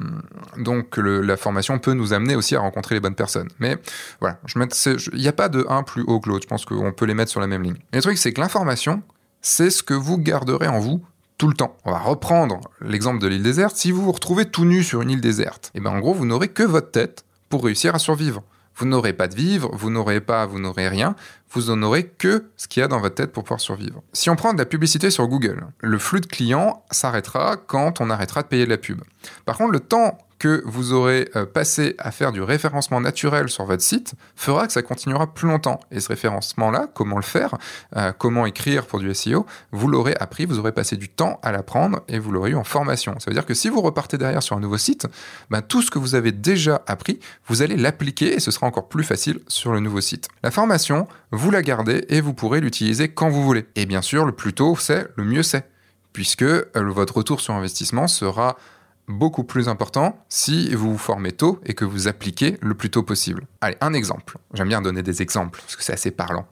[0.57, 3.49] donc la formation peut nous amener aussi à rencontrer les bonnes personnes.
[3.59, 3.77] Mais
[4.19, 6.43] voilà, il n'y a pas de un plus haut que l'autre.
[6.43, 7.77] Je pense qu'on peut les mettre sur la même ligne.
[7.91, 9.01] Et le truc, c'est que l'information,
[9.41, 11.03] c'est ce que vous garderez en vous
[11.37, 11.75] tout le temps.
[11.85, 13.75] On va reprendre l'exemple de l'île déserte.
[13.75, 16.25] Si vous vous retrouvez tout nu sur une île déserte, eh ben en gros, vous
[16.25, 18.43] n'aurez que votre tête pour réussir à survivre.
[18.75, 21.15] Vous n'aurez pas de vivre, vous n'aurez pas, vous n'aurez rien,
[21.53, 24.01] vous en aurez que ce qu'il y a dans votre tête pour pouvoir survivre.
[24.13, 28.09] Si on prend de la publicité sur Google, le flux de clients s'arrêtera quand on
[28.09, 29.01] arrêtera de payer de la pub.
[29.45, 33.63] Par contre, le temps que vous aurez euh, passé à faire du référencement naturel sur
[33.63, 35.79] votre site fera que ça continuera plus longtemps.
[35.89, 37.55] Et ce référencement-là, comment le faire,
[37.95, 41.53] euh, comment écrire pour du SEO, vous l'aurez appris, vous aurez passé du temps à
[41.53, 43.17] l'apprendre et vous l'aurez eu en formation.
[43.19, 45.07] Ça veut dire que si vous repartez derrière sur un nouveau site,
[45.49, 48.89] ben, tout ce que vous avez déjà appris, vous allez l'appliquer et ce sera encore
[48.89, 50.27] plus facile sur le nouveau site.
[50.43, 53.65] La formation, vous la gardez et vous pourrez l'utiliser quand vous voulez.
[53.77, 55.69] Et bien sûr, le plus tôt c'est, le mieux c'est
[56.11, 58.57] puisque euh, votre retour sur investissement sera
[59.07, 63.03] beaucoup plus important si vous vous formez tôt et que vous appliquez le plus tôt
[63.03, 63.45] possible.
[63.61, 64.37] Allez, un exemple.
[64.53, 66.47] J'aime bien donner des exemples parce que c'est assez parlant.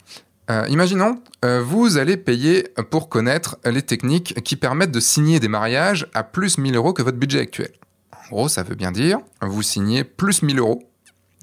[0.49, 5.47] Euh, imaginons, euh, vous allez payer pour connaître les techniques qui permettent de signer des
[5.47, 7.71] mariages à plus 1000 euros que votre budget actuel.
[8.11, 10.83] En gros, ça veut bien dire, vous signez plus 1000 euros,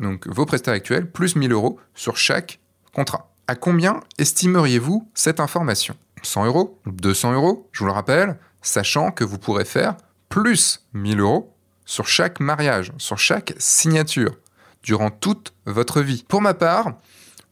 [0.01, 2.61] donc vos prestataires actuels, plus 1000 euros sur chaque
[2.93, 3.31] contrat.
[3.47, 5.97] À combien estimeriez-vous cette information?
[6.23, 9.97] 100 euros 200 euros, je vous le rappelle, sachant que vous pourrez faire
[10.29, 14.37] plus 1000 euros sur chaque mariage, sur chaque signature,
[14.83, 16.25] durant toute votre vie.
[16.29, 16.99] Pour ma part,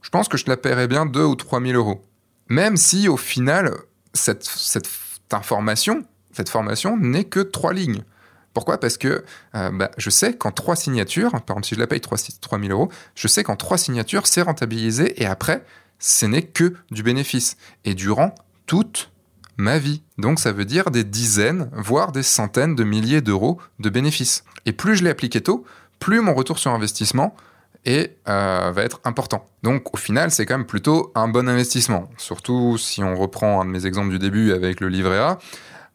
[0.03, 2.03] je pense que je la paierais bien 2 ou 3 000 euros.
[2.49, 3.75] Même si au final,
[4.13, 4.89] cette, cette
[5.33, 8.05] information, cette formation n'est que trois lignes.
[8.53, 8.79] Pourquoi?
[8.79, 12.01] Parce que euh, bah, je sais qu'en trois signatures, par exemple si je la paye
[12.01, 15.65] 3, 3 000 euros, je sais qu'en trois signatures, c'est rentabilisé et après,
[15.99, 17.57] ce n'est que du bénéfice.
[17.85, 18.35] Et durant
[18.67, 19.11] toute
[19.57, 20.03] ma vie.
[20.19, 24.45] Donc ça veut dire des dizaines, voire des centaines de milliers d'euros de bénéfices.
[24.65, 25.65] Et plus je l'ai appliqué tôt,
[25.99, 27.35] plus mon retour sur investissement
[27.85, 29.49] est, euh, va être important.
[29.63, 32.11] Donc au final, c'est quand même plutôt un bon investissement.
[32.19, 35.39] Surtout si on reprend un de mes exemples du début avec le livret A.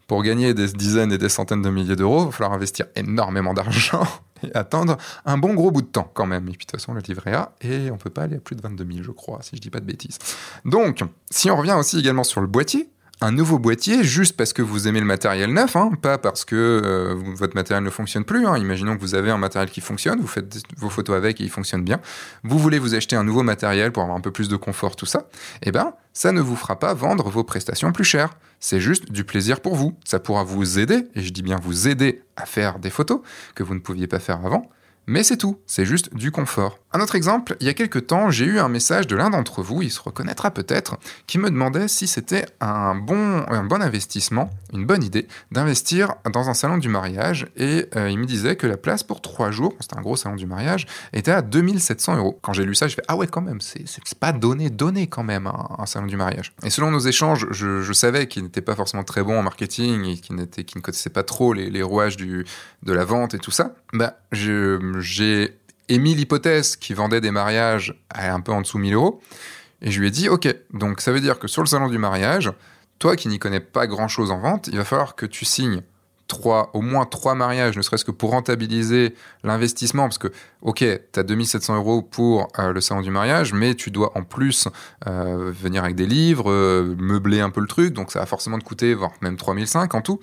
[0.08, 3.54] Pour gagner des dizaines et des centaines de milliers d'euros, il va falloir investir énormément
[3.54, 4.06] d'argent
[4.44, 6.50] et attendre un bon gros bout de temps quand même.
[6.50, 8.58] Et puis de toute façon, le livret A, et on peut pas aller à plus
[8.58, 10.18] de 22 000, je crois, si je dis pas de bêtises.
[10.66, 12.90] Donc, si on revient aussi également sur le boîtier,
[13.22, 16.56] un nouveau boîtier juste parce que vous aimez le matériel neuf, hein, pas parce que
[16.56, 18.48] euh, votre matériel ne fonctionne plus.
[18.48, 18.58] Hein.
[18.58, 21.50] Imaginons que vous avez un matériel qui fonctionne, vous faites vos photos avec et il
[21.52, 22.00] fonctionne bien.
[22.44, 25.06] Vous voulez vous acheter un nouveau matériel pour avoir un peu plus de confort, tout
[25.06, 25.30] ça.
[25.62, 28.32] Eh ben, ça ne vous fera pas vendre vos prestations plus chères.
[28.60, 29.96] C'est juste du plaisir pour vous.
[30.04, 33.22] Ça pourra vous aider, et je dis bien vous aider à faire des photos
[33.54, 34.68] que vous ne pouviez pas faire avant
[35.08, 36.80] mais c'est tout, c'est juste du confort.
[36.94, 39.64] Un autre exemple, il y a quelques temps, j'ai eu un message de l'un d'entre
[39.64, 44.50] vous, il se reconnaîtra peut-être, qui me demandait si c'était un bon, un bon investissement,
[44.74, 47.48] une bonne idée, d'investir dans un salon du mariage.
[47.56, 50.36] Et euh, il me disait que la place pour trois jours, c'était un gros salon
[50.36, 52.40] du mariage, était à 2700 euros.
[52.42, 53.86] Quand j'ai lu ça, je fais Ah ouais, quand même, c'est
[54.20, 56.54] pas donné, donné quand même un, salon du mariage.
[56.64, 60.18] Et selon nos échanges, je, savais qu'il n'était pas forcément très bon en marketing et
[60.18, 60.46] qu'il ne
[60.82, 62.46] connaissait pas trop les, les rouages du,
[62.84, 63.76] de la vente et tout ça.
[63.94, 64.18] Bah,
[65.00, 65.58] j'ai
[65.90, 69.22] émis l'hypothèse qu'il vendait des mariages à un peu en dessous de 1000 euros.
[69.82, 71.98] Et je lui ai dit, OK, donc ça veut dire que sur le salon du
[71.98, 72.52] mariage,
[73.00, 75.82] toi qui n'y connais pas grand-chose en vente, il va falloir que tu signes
[76.32, 81.20] trois, au moins trois mariages, ne serait-ce que pour rentabiliser l'investissement, parce que, ok, tu
[81.20, 84.70] as 2700 euros pour euh, le salon du mariage, mais tu dois en plus
[85.08, 88.58] euh, venir avec des livres, euh, meubler un peu le truc, donc ça va forcément
[88.60, 90.22] te coûter, voire même 3005 en tout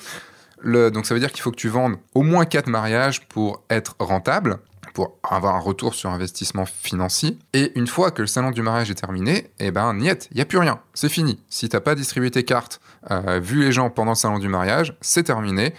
[0.64, 3.96] donc ça veut dire qu'il faut que tu vendes au moins 4 mariages pour être
[3.98, 4.58] rentable,
[4.94, 7.38] pour avoir un retour sur investissement financier.
[7.52, 10.40] Et une fois que le salon du mariage est terminé, eh ben niet, il n'y
[10.40, 11.40] a plus rien, c'est fini.
[11.48, 14.48] Si tu n'as pas distribué tes cartes, euh, vu les gens pendant le salon du
[14.48, 15.74] mariage, c'est terminé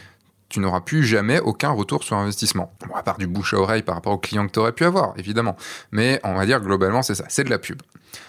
[0.49, 2.73] tu n'auras plus jamais aucun retour sur investissement.
[2.95, 5.13] À part du bouche à oreille par rapport aux clients que tu aurais pu avoir,
[5.17, 5.55] évidemment.
[5.91, 7.81] Mais on va dire globalement, c'est ça, c'est de la pub.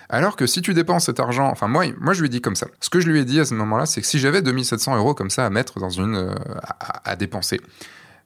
[0.08, 2.56] Alors que si tu dépenses cet argent, enfin moi, moi je lui ai dit comme
[2.56, 2.66] ça.
[2.80, 5.14] Ce que je lui ai dit à ce moment-là, c'est que si j'avais 2700 euros
[5.14, 6.34] comme ça à mettre dans une, euh,
[7.04, 7.60] à, dépenser,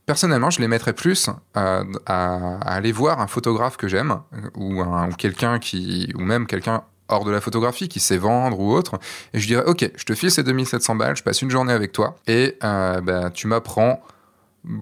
[0.06, 4.20] Personnellement, je les mettrais plus euh, à, aller voir un photographe que j'aime
[4.54, 8.72] ou, ou quelqu'un qui, ou même quelqu'un hors de la photographie, qui sait vendre ou
[8.72, 8.98] autre,
[9.32, 11.92] et je dirais, ok, je te file ces 2700 balles, je passe une journée avec
[11.92, 14.02] toi, et euh, bah, tu m'apprends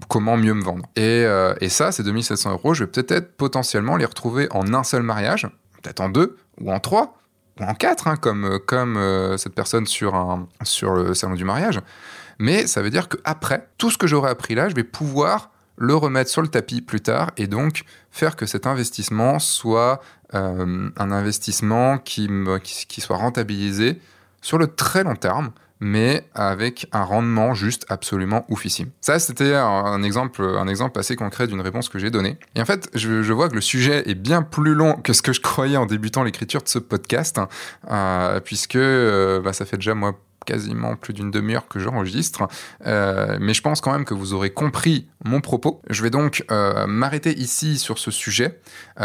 [0.07, 0.85] comment mieux me vendre.
[0.95, 4.83] Et, euh, et ça, ces 2700 euros, je vais peut-être potentiellement les retrouver en un
[4.83, 5.49] seul mariage,
[5.81, 7.17] peut-être en deux, ou en trois,
[7.59, 11.45] ou en quatre, hein, comme, comme euh, cette personne sur, un, sur le salon du
[11.45, 11.79] mariage.
[12.39, 15.95] Mais ça veut dire qu'après, tout ce que j'aurai appris là, je vais pouvoir le
[15.95, 20.01] remettre sur le tapis plus tard et donc faire que cet investissement soit
[20.35, 22.29] euh, un investissement qui,
[22.63, 23.99] qui, soit rentabilisé
[24.41, 25.51] sur le très long terme,
[25.83, 28.89] mais avec un rendement juste absolument oufissime.
[29.01, 32.37] Ça, c'était un, exemple, un exemple assez concret d'une réponse que j'ai donnée.
[32.55, 35.33] Et en fait, je, vois que le sujet est bien plus long que ce que
[35.33, 37.49] je croyais en débutant l'écriture de ce podcast, hein,
[37.91, 42.47] euh, puisque euh, bah, ça fait déjà moi quasiment plus d'une demi-heure que j'enregistre,
[42.85, 45.81] euh, mais je pense quand même que vous aurez compris mon propos.
[45.89, 48.59] Je vais donc m'arrêter ici sur ce sujet.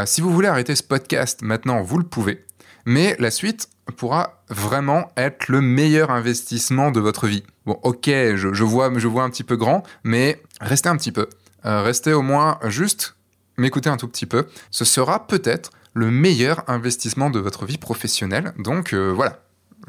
[0.04, 2.44] Si vous voulez arrêter ce podcast maintenant, vous le pouvez,
[2.88, 7.44] mais la suite pourra vraiment être le meilleur investissement de votre vie.
[7.66, 11.29] Bon, ok, je, vois, un petit peu grand, mais restez un petit peu.
[11.62, 13.14] restez au moins juste
[13.57, 14.46] m'écouter un tout petit peu.
[14.70, 18.53] Ce sera peut-être le meilleur investissement de votre vie professionnelle.
[18.59, 19.40] Donc voilà,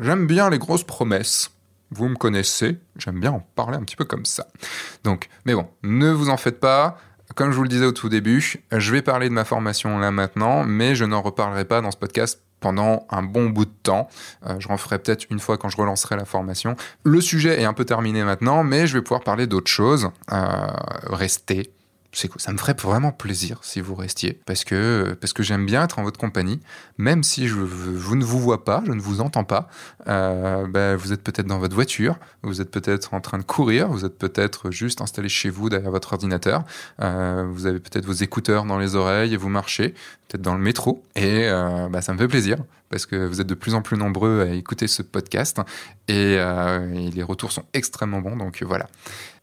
[0.02, 1.52] J'aime bien les grosses promesses.
[1.92, 4.48] Vous me connaissez, j'aime bien en parler un petit peu comme ça.
[5.04, 6.98] Donc, mais bon, ne vous en faites pas.
[7.36, 10.12] Comme je vous le disais au tout début, je vais parler de ma formation là
[10.12, 14.08] maintenant, mais je n'en reparlerai pas dans ce podcast pendant un bon bout de temps.
[14.48, 16.76] Euh, je ferai peut-être une fois quand je relancerai la formation.
[17.04, 20.10] Le sujet est un peu terminé maintenant, mais je vais pouvoir parler d'autres choses.
[20.32, 20.68] Euh,
[21.08, 21.72] restez,
[22.12, 26.00] ça me ferait vraiment plaisir si vous restiez parce que parce que j'aime bien être
[26.00, 26.60] en votre compagnie.
[26.98, 29.70] Même si je, vous ne vous vois pas je ne vous entends pas
[30.08, 33.88] euh, ben, vous êtes peut-être dans votre voiture vous êtes peut-être en train de courir
[33.90, 36.64] vous êtes peut-être juste installé chez vous derrière votre ordinateur
[37.00, 39.94] euh, vous avez peut-être vos écouteurs dans les oreilles et vous marchez
[40.28, 42.58] peut-être dans le métro et euh, ben, ça me fait plaisir
[42.90, 45.62] parce que vous êtes de plus en plus nombreux à écouter ce podcast
[46.08, 48.88] et, et les retours sont extrêmement bons donc voilà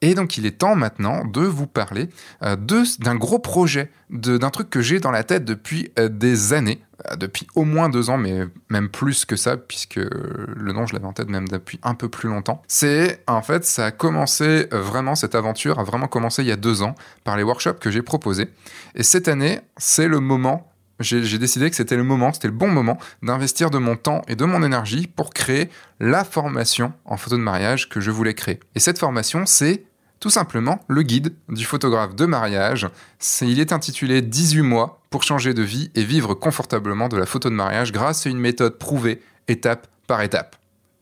[0.03, 2.09] et donc il est temps maintenant de vous parler
[2.43, 6.81] euh, d'un gros projet, d'un truc que j'ai dans la tête depuis euh, des années,
[7.11, 10.95] euh, depuis au moins deux ans, mais même plus que ça, puisque le nom je
[10.95, 12.63] l'avais en tête même depuis un peu plus longtemps.
[12.69, 16.57] C'est en fait ça a commencé vraiment cette aventure a vraiment commencé il y a
[16.57, 18.49] deux ans par les workshops que j'ai proposés.
[18.95, 22.69] Et cette année c'est le moment j'ai décidé que c'était le moment, c'était le bon
[22.69, 25.69] moment d'investir de mon temps et de mon énergie pour créer
[26.01, 28.61] la formation en photo de mariage que je voulais créer.
[28.75, 29.85] Et cette formation, c'est
[30.21, 32.89] tout simplement le guide du photographe de mariage.
[33.43, 37.51] il est intitulé 18 mois pour changer de vie et vivre confortablement de la photo
[37.51, 40.57] de mariage grâce à une méthode prouvée étape par étape.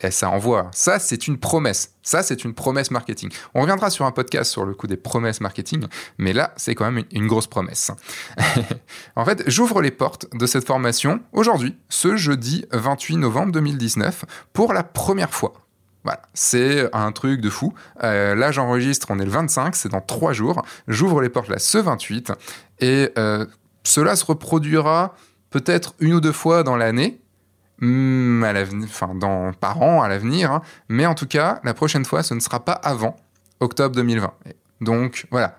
[0.05, 0.71] Et ça envoie.
[0.73, 1.95] Ça, c'est une promesse.
[2.03, 3.31] Ça, c'est une promesse marketing.
[3.55, 5.87] On reviendra sur un podcast sur le coup des promesses marketing,
[6.19, 7.91] mais là, c'est quand même une grosse promesse.
[9.17, 14.75] en fait, j'ouvre les portes de cette formation aujourd'hui, ce jeudi 28 novembre 2019, pour
[14.75, 15.55] la première fois.
[16.05, 17.73] Voilà, c'est un truc de fou.
[18.03, 20.63] Euh, là, j'enregistre, on est le 25, c'est dans trois jours.
[20.87, 22.31] J'ouvre les portes là ce 28
[22.81, 23.47] et euh,
[23.85, 25.15] cela se reproduira
[25.49, 27.23] peut-être une ou deux fois dans l'année,
[27.81, 28.45] hmm,
[28.85, 30.53] enfin dans par an à l'avenir.
[30.53, 30.63] Hein.
[30.89, 33.17] Mais en tout cas, la prochaine fois, ce ne sera pas avant
[33.61, 34.33] octobre 2020.
[34.81, 35.59] Donc voilà.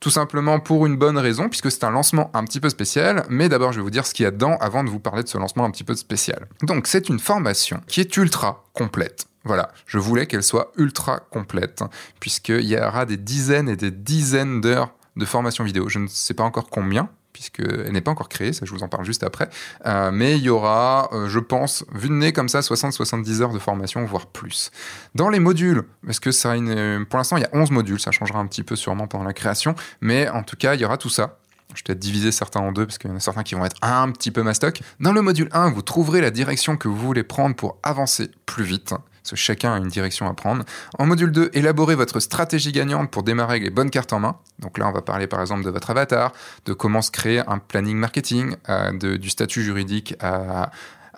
[0.00, 3.48] Tout simplement pour une bonne raison, puisque c'est un lancement un petit peu spécial, mais
[3.48, 5.28] d'abord je vais vous dire ce qu'il y a dedans avant de vous parler de
[5.28, 6.48] ce lancement un petit peu spécial.
[6.62, 9.26] Donc c'est une formation qui est ultra complète.
[9.44, 11.82] Voilà, je voulais qu'elle soit ultra complète,
[12.18, 15.88] puisqu'il y aura des dizaines et des dizaines d'heures de formation vidéo.
[15.88, 18.88] Je ne sais pas encore combien, puisqu'elle n'est pas encore créée, ça je vous en
[18.88, 19.48] parle juste après.
[19.86, 23.52] Euh, mais il y aura, euh, je pense, vu de nez comme ça, 60-70 heures
[23.52, 24.70] de formation, voire plus.
[25.14, 27.06] Dans les modules, parce que une...
[27.06, 29.32] pour l'instant il y a 11 modules, ça changera un petit peu sûrement pendant la
[29.32, 31.38] création, mais en tout cas il y aura tout ça.
[31.74, 33.64] Je vais peut-être diviser certains en deux parce qu'il y en a certains qui vont
[33.64, 34.82] être un petit peu mastoc.
[35.00, 38.64] Dans le module 1, vous trouverez la direction que vous voulez prendre pour avancer plus
[38.64, 40.64] vite parce que chacun a une direction à prendre.
[40.98, 44.36] En module 2, élaborez votre stratégie gagnante pour démarrer avec les bonnes cartes en main.
[44.58, 46.32] Donc là, on va parler par exemple de votre avatar,
[46.66, 50.70] de comment se créer un planning marketing, euh, du statut juridique à, à,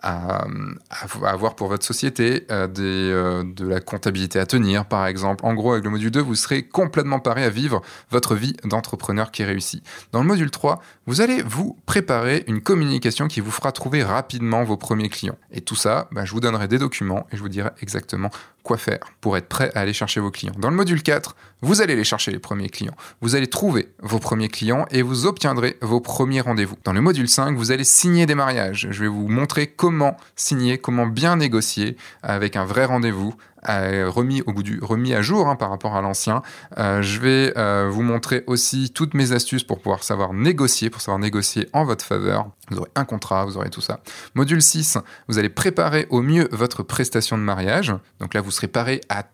[0.04, 5.44] avoir pour votre société, euh, euh, de la comptabilité à tenir, par exemple.
[5.46, 9.30] En gros, avec le module 2, vous serez complètement paré à vivre votre vie d'entrepreneur
[9.30, 9.82] qui réussit.
[10.12, 14.64] Dans le module 3, vous allez vous préparer une communication qui vous fera trouver rapidement
[14.64, 15.38] vos premiers clients.
[15.52, 18.30] Et tout ça, bah, je vous donnerai des documents et je vous dirai exactement
[18.62, 20.54] quoi faire pour être prêt à aller chercher vos clients.
[20.58, 22.94] Dans le module 4, vous allez les chercher les premiers clients.
[23.22, 26.76] Vous allez trouver vos premiers clients et vous obtiendrez vos premiers rendez-vous.
[26.84, 28.88] Dans le module 5, vous allez signer des mariages.
[28.90, 33.34] Je vais vous montrer comment signer, comment bien négocier avec un vrai rendez-vous,
[33.66, 36.42] remis au bout du remis à jour hein, par rapport à l'ancien.
[36.78, 41.00] Euh, je vais euh, vous montrer aussi toutes mes astuces pour pouvoir savoir négocier, pour
[41.00, 42.50] savoir négocier en votre faveur.
[42.70, 44.00] Vous aurez un contrat, vous aurez tout ça.
[44.34, 44.98] Module 6,
[45.28, 47.94] vous allez préparer au mieux votre prestation de mariage.
[48.20, 49.24] Donc là, vous serez paré à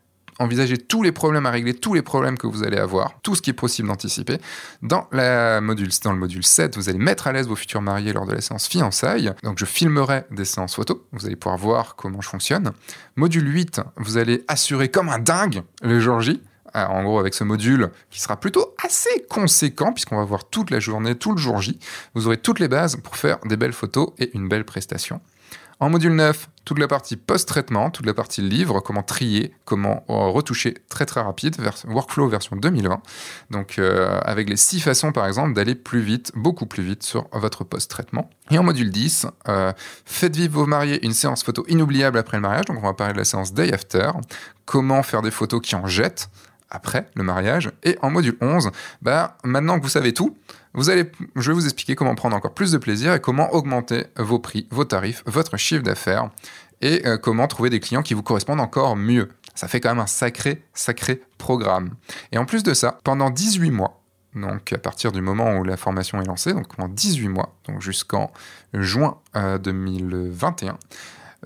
[0.40, 3.42] envisager tous les problèmes à régler, tous les problèmes que vous allez avoir, tout ce
[3.42, 4.38] qui est possible d'anticiper.
[4.83, 8.40] Dans, le module 7, vous allez mettre à l'aise vos futurs mariés lors de la
[8.40, 9.33] séance fiançailles.
[9.42, 12.72] Donc je filmerai des séances photos, vous allez pouvoir voir comment je fonctionne.
[13.16, 16.40] Module 8, vous allez assurer comme un dingue le jour J.
[16.76, 20.70] Euh, en gros, avec ce module qui sera plutôt assez conséquent, puisqu'on va voir toute
[20.70, 21.79] la journée, tout le jour J,
[22.14, 25.20] vous aurez toutes les bases pour faire des belles photos et une belle prestation.
[25.81, 30.29] En module 9, toute la partie post-traitement, toute la partie livre, comment trier, comment euh,
[30.29, 31.57] retoucher très très rapide,
[31.88, 33.01] workflow version 2020.
[33.51, 37.29] Donc euh, avec les six façons par exemple d'aller plus vite, beaucoup plus vite sur
[37.33, 38.29] votre post-traitement.
[38.51, 39.73] Et en module 10, euh,
[40.05, 42.66] faites vivre vos mariés une séance photo inoubliable après le mariage.
[42.66, 44.11] Donc on va parler de la séance day after.
[44.66, 46.29] Comment faire des photos qui en jettent
[46.70, 47.70] après le mariage.
[47.83, 48.70] Et en module 11,
[49.02, 50.37] bah, maintenant que vous savez tout,
[50.74, 54.68] je vais vous expliquer comment prendre encore plus de plaisir et comment augmenter vos prix,
[54.70, 56.30] vos tarifs, votre chiffre d'affaires
[56.80, 59.28] et euh, comment trouver des clients qui vous correspondent encore mieux.
[59.54, 61.94] Ça fait quand même un sacré, sacré programme.
[62.33, 64.00] Et en plus de ça, pendant 18 mois,
[64.35, 67.83] donc à partir du moment où la formation est lancée, donc pendant 18 mois, donc
[67.83, 68.30] jusqu'en
[68.72, 70.74] juin 2021, euh,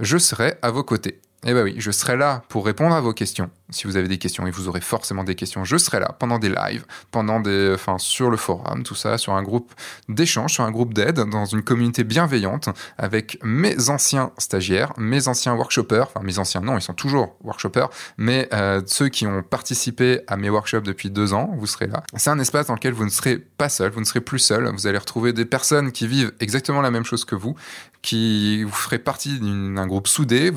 [0.00, 3.12] je serai à vos côtés Eh bien oui, je serai là pour répondre à vos
[3.12, 3.50] questions.
[3.68, 6.38] Si vous avez des questions, et vous aurez forcément des questions, je serai là pendant
[6.38, 9.74] des lives, pendant des, enfin, sur le forum, tout ça, sur un groupe
[10.08, 15.54] d'échange, sur un groupe d'aide, dans une communauté bienveillante, avec mes anciens stagiaires, mes anciens
[15.54, 20.20] workshoppers, enfin mes anciens, non, ils sont toujours workshoppers, mais euh, ceux qui ont participé
[20.26, 22.02] à mes workshops depuis deux ans, vous serez là.
[22.16, 24.70] C'est un espace dans lequel vous ne serez pas seul, vous ne serez plus seul,
[24.72, 27.54] vous allez retrouver des personnes qui vivent exactement la même chose que vous,
[28.00, 30.50] qui vous ferez partie d'un groupe soudé,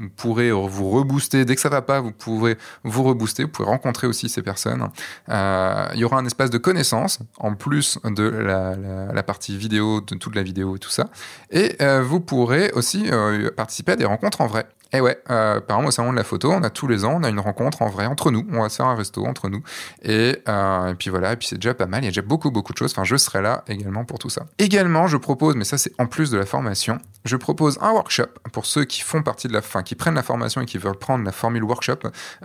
[0.00, 1.44] vous pourrez vous rebooster.
[1.44, 3.44] Dès que ça va pas, vous pourrez vous rebooster.
[3.44, 4.88] Vous pourrez rencontrer aussi ces personnes.
[5.28, 10.14] Euh, il y aura un espace de connaissance en plus de la, partie vidéo, de
[10.16, 11.08] toute la vidéo et tout ça.
[11.50, 14.66] Et euh, vous pourrez aussi euh, participer à des rencontres en vrai.
[14.92, 17.04] Et eh ouais, euh, par exemple au salon de la photo, on a tous les
[17.04, 18.44] ans, on a une rencontre en vrai entre nous.
[18.52, 19.62] On va se faire un resto entre nous.
[20.02, 22.02] Et, euh, et puis voilà, et puis c'est déjà pas mal.
[22.02, 22.90] Il y a déjà beaucoup, beaucoup de choses.
[22.92, 24.46] Enfin, je serai là également pour tout ça.
[24.58, 28.28] Également, je propose, mais ça c'est en plus de la formation, je propose un workshop
[28.52, 30.98] pour ceux qui font partie de la fin, qui prennent la formation et qui veulent
[30.98, 31.98] prendre la formule workshop.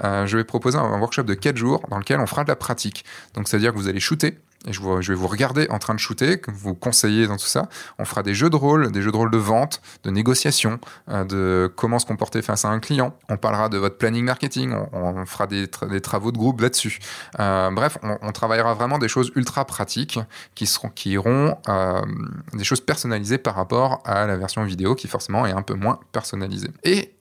[0.03, 2.55] Euh, je vais proposer un workshop de 4 jours dans lequel on fera de la
[2.55, 3.05] pratique.
[3.33, 4.37] Donc, c'est-à-dire que vous allez shooter
[4.67, 7.67] et je, vais vous regarder en train de shooter, vous conseiller dans tout ça.
[7.99, 11.23] On fera des jeux de rôle, des jeux de rôle de vente, de négociation, euh,
[11.23, 13.15] de comment se comporter face à un client.
[13.29, 15.67] On parlera de votre planning marketing, on, fera des,
[16.01, 16.99] travaux de groupe là-dessus.
[17.39, 20.19] Euh, bref, on, travaillera vraiment des choses ultra pratiques
[20.55, 22.01] qui, seront, qui iront euh,
[22.53, 25.99] des choses personnalisées par rapport à la version vidéo qui forcément est un peu moins
[26.11, 26.69] personnalisée.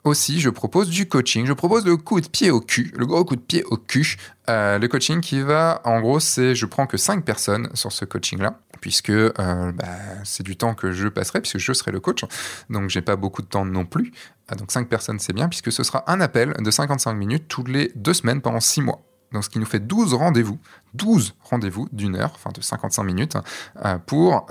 [0.05, 1.47] Aussi, je propose du coaching.
[1.47, 4.17] Je propose le coup de pied au cul, le gros coup de pied au cul.
[4.51, 8.05] Euh, le coaching qui va, en gros, c'est je prends que 5 personnes sur ce
[8.05, 9.33] coaching-là, puisque euh,
[9.73, 9.87] bah,
[10.25, 12.25] c'est du temps que je passerai, puisque je serai le coach.
[12.69, 14.13] Donc, j'ai pas beaucoup de temps non plus.
[14.49, 17.69] Ah, donc, 5 personnes, c'est bien, puisque ce sera un appel de 55 minutes toutes
[17.69, 19.01] les deux semaines pendant 6 mois.
[19.33, 20.59] Donc, ce qui nous fait 12 rendez-vous,
[20.93, 23.37] 12 rendez-vous d'une heure, enfin de 55 minutes,
[23.85, 24.47] euh, pour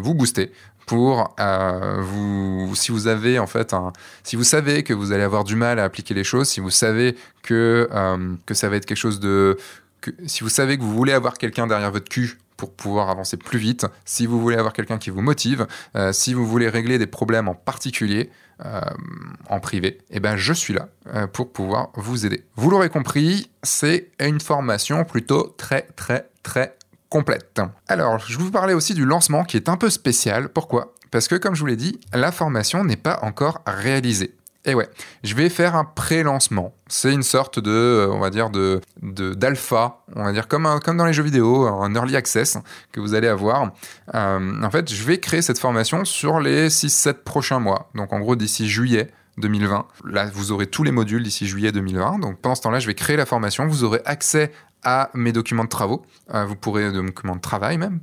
[0.00, 0.52] vous booster,
[0.88, 3.92] pour euh, vous, si vous avez en fait un,
[4.24, 6.70] si vous savez que vous allez avoir du mal à appliquer les choses, si vous
[6.70, 9.58] savez que euh, que ça va être quelque chose de,
[10.00, 13.36] que, si vous savez que vous voulez avoir quelqu'un derrière votre cul pour pouvoir avancer
[13.36, 16.98] plus vite, si vous voulez avoir quelqu'un qui vous motive, euh, si vous voulez régler
[16.98, 18.30] des problèmes en particulier
[19.48, 20.88] en privé, eh ben je suis là
[21.32, 22.42] pour pouvoir vous aider.
[22.56, 26.77] Vous l'aurez compris, c'est une formation plutôt très très très
[27.08, 27.60] complète.
[27.88, 30.48] Alors, je vous parlais aussi du lancement qui est un peu spécial.
[30.48, 30.94] Pourquoi?
[31.10, 34.34] Parce que, comme je vous l'ai dit, la formation n'est pas encore réalisée.
[34.64, 34.88] Et ouais,
[35.24, 36.74] je vais faire un pré-lancement.
[36.88, 40.96] C'est une sorte de, euh, on va dire, de d'alpha, on va dire comme, comme
[40.96, 42.58] dans les jeux vidéo, un early access
[42.92, 43.70] que vous allez avoir.
[44.14, 47.88] Euh, en fait, je vais créer cette formation sur les 6-7 prochains mois.
[47.94, 49.86] Donc en gros, d'ici juillet 2020.
[50.04, 52.18] Là, vous aurez tous les modules d'ici juillet 2020.
[52.18, 53.66] Donc pendant ce temps-là, je vais créer la formation.
[53.66, 54.52] Vous aurez accès
[54.84, 56.04] à mes documents de travaux.
[56.34, 58.00] Euh, vous pourrez, de documents de travail même.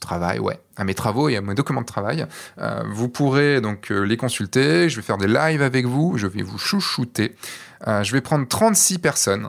[0.00, 2.26] Travail, ouais, à mes travaux et à mes documents de travail.
[2.58, 4.88] Euh, vous pourrez donc euh, les consulter.
[4.88, 6.18] Je vais faire des lives avec vous.
[6.18, 7.36] Je vais vous chouchouter.
[7.86, 9.48] je vais prendre 36 personnes.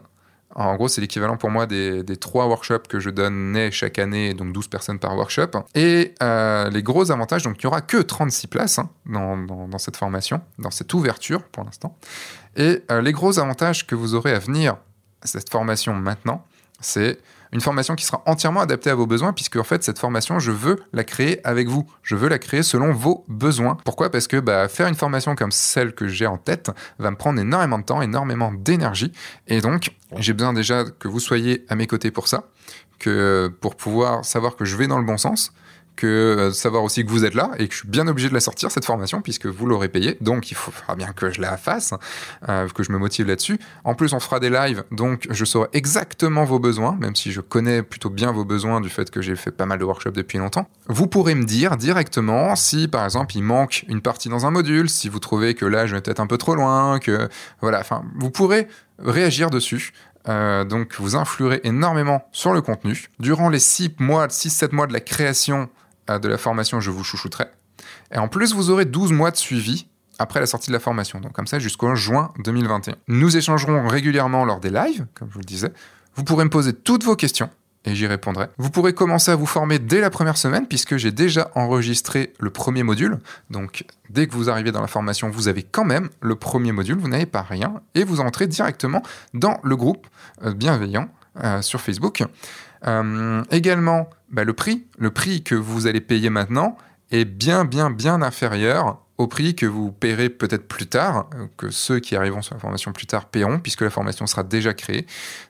[0.54, 4.54] En gros, c'est l'équivalent pour moi des, trois workshops que je donnais chaque année, donc
[4.54, 5.66] 12 personnes par workshop.
[5.74, 9.78] Et les gros avantages, donc il n'y aura que 36 places hein, dans, dans, dans,
[9.80, 11.98] cette formation, dans cette ouverture pour l'instant.
[12.56, 14.78] Et les gros avantages que vous aurez à venir
[15.24, 16.46] à cette formation maintenant,
[16.80, 17.20] c'est
[17.52, 20.52] une formation qui sera entièrement adaptée à vos besoins, puisque en fait cette formation, je
[20.52, 21.90] veux la créer avec vous.
[22.04, 23.78] Je veux la créer selon vos besoins.
[23.86, 24.10] Pourquoi?
[24.10, 27.40] Parce que bah, faire une formation comme celle que j'ai en tête va me prendre
[27.40, 29.12] énormément de temps, énormément d'énergie,
[29.48, 32.50] et donc j'ai besoin déjà que vous soyez à mes côtés pour ça,
[33.00, 35.54] que pour pouvoir savoir que je vais dans le bon sens,
[35.96, 38.34] que euh, savoir aussi que vous êtes là et que je suis bien obligé de
[38.34, 40.18] la sortir cette formation puisque vous l'aurez payée.
[40.22, 41.94] Donc il faudra bien que je la fasse,
[42.50, 43.60] euh, que je me motive là-dessus.
[43.84, 47.42] En plus, on fera des lives, donc je saurai exactement vos besoins, même si je
[47.42, 50.38] connais plutôt bien vos besoins du fait que j'ai fait pas mal de workshops depuis
[50.38, 50.68] longtemps.
[50.88, 54.90] Vous pourrez me dire directement si par exemple il manque une partie dans un module,
[54.90, 57.30] si vous trouvez que là je vais peut-être un peu trop loin, que
[57.62, 58.68] voilà, enfin vous pourrez
[59.00, 59.92] réagir dessus.
[60.28, 63.10] Euh, donc vous influerez énormément sur le contenu.
[63.20, 65.70] Durant les 6 mois, 6-7 mois de la création
[66.08, 67.46] de la formation, je vous chouchouterai.
[68.12, 69.88] Et en plus, vous aurez 12 mois de suivi
[70.20, 72.96] après la sortie de la formation, donc comme ça jusqu'au juin 2021.
[73.08, 75.72] Nous échangerons régulièrement lors des lives, comme je vous le disais.
[76.16, 77.50] Vous pourrez me poser toutes vos questions
[77.86, 78.48] et j'y répondrai.
[78.58, 82.50] Vous pourrez commencer à vous former dès la première semaine puisque j'ai déjà enregistré le
[82.50, 83.20] premier module.
[83.50, 86.98] Donc dès que vous arrivez dans la formation, vous avez quand même le premier module,
[86.98, 89.04] vous n'avez pas rien et vous entrez directement
[89.34, 90.08] dans le groupe
[90.44, 91.10] euh, bienveillant
[91.44, 92.24] euh, sur Facebook.
[92.88, 96.78] Euh, également, bah, le prix, le prix que vous allez payer maintenant
[97.12, 102.00] est bien, bien, bien inférieur au prix que vous paierez peut-être plus tard, que ceux
[102.00, 105.06] qui arriveront sur la formation plus tard paieront, puisque la formation sera déjà créée.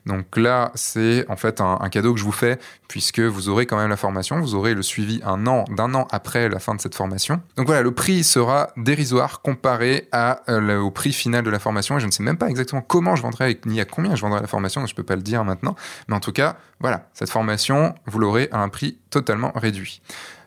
[0.06, 2.58] Donc là, c'est en fait un, cadeau que je vous fais,
[2.88, 6.06] puisque vous aurez quand même la formation, vous aurez le suivi un an, d'un an
[6.10, 7.40] après la fin de cette formation.
[7.56, 11.96] Donc voilà, le prix sera dérisoire comparé à, euh, au prix final de la formation,
[11.96, 14.40] et je ne sais même pas exactement comment je vendrai, ni à combien je vendrai
[14.40, 15.74] la formation, je ne peux pas le dire maintenant,
[16.08, 20.02] mais en tout cas, voilà, cette formation, vous l'aurez à un prix totalement réduit.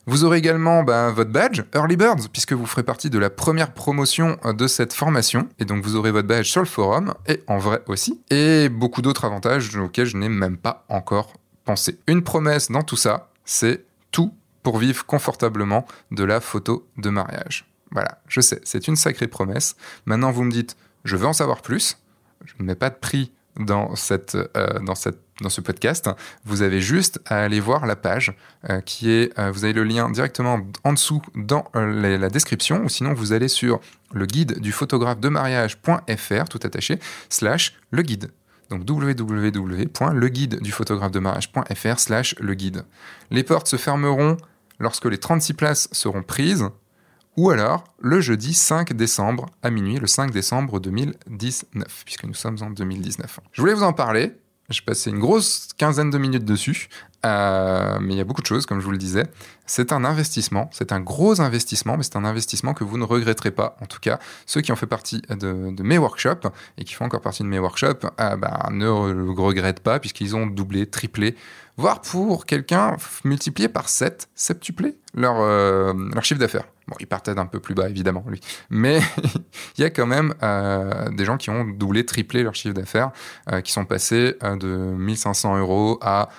[0.10, 3.76] Vous aurez également bah, votre badge Early Birds, puisque vous ferez partie de la première
[3.76, 5.48] promotion euh, de cette formation.
[5.60, 8.20] Et donc vous aurez votre badge sur le forum, et en vrai aussi.
[8.32, 11.34] Et beaucoup d'autres avantages auxquels je n'ai même pas encore
[11.64, 12.00] pensé.
[12.08, 14.34] Une promesse dans tout ça, c'est tout
[14.64, 17.68] pour vivre confortablement de la photo de mariage.
[17.92, 19.76] Voilà, je sais, c'est une sacrée promesse.
[20.08, 22.00] Maintenant, vous me dites, je veux en savoir plus.
[22.46, 24.80] Je ne mets pas de prix euh,
[25.42, 26.10] dans ce podcast,
[26.46, 28.34] vous avez juste à aller voir la page
[28.70, 32.90] euh, qui est, euh, vous avez le lien directement en dessous dans la description, ou
[32.90, 33.80] sinon vous allez sur
[34.14, 38.32] le guide du photographe de mariage.fr, tout attaché, slash le guide.
[38.70, 42.84] Donc www.leguide du photographe de mariage.fr slash le guide.
[43.32, 44.38] Les portes se fermeront
[44.80, 46.70] lorsque les 36 places seront prises
[47.38, 52.58] ou alors le jeudi 5 décembre à minuit, le 5 décembre 2019, puisque nous sommes
[52.62, 53.40] en 2019.
[53.52, 54.34] Je voulais vous en parler,
[54.70, 56.90] j'ai passé une grosse quinzaine de minutes dessus,
[57.26, 59.26] euh, mais il y a beaucoup de choses, comme je vous le disais.
[59.66, 63.52] C'est un investissement, c'est un gros investissement, mais c'est un investissement que vous ne regretterez
[63.52, 63.78] pas.
[63.82, 67.22] En tout cas, ceux qui ont fait partie de, mes workshops et qui font encore
[67.22, 71.36] partie de mes workshops euh, bah, ne regrettent pas, puisqu'ils ont doublé, triplé,
[71.78, 76.66] voire pour quelqu'un multiplié par 7, septuplé euh, leur chiffre d'affaires.
[76.90, 78.42] Bon, il partait d'un peu plus bas, évidemment, lui.
[78.70, 79.00] Mais
[79.78, 83.12] il y a quand même euh, des gens qui ont doublé, triplé leur chiffre d'affaires,
[83.52, 86.30] euh, qui sont passés de 1500 euros à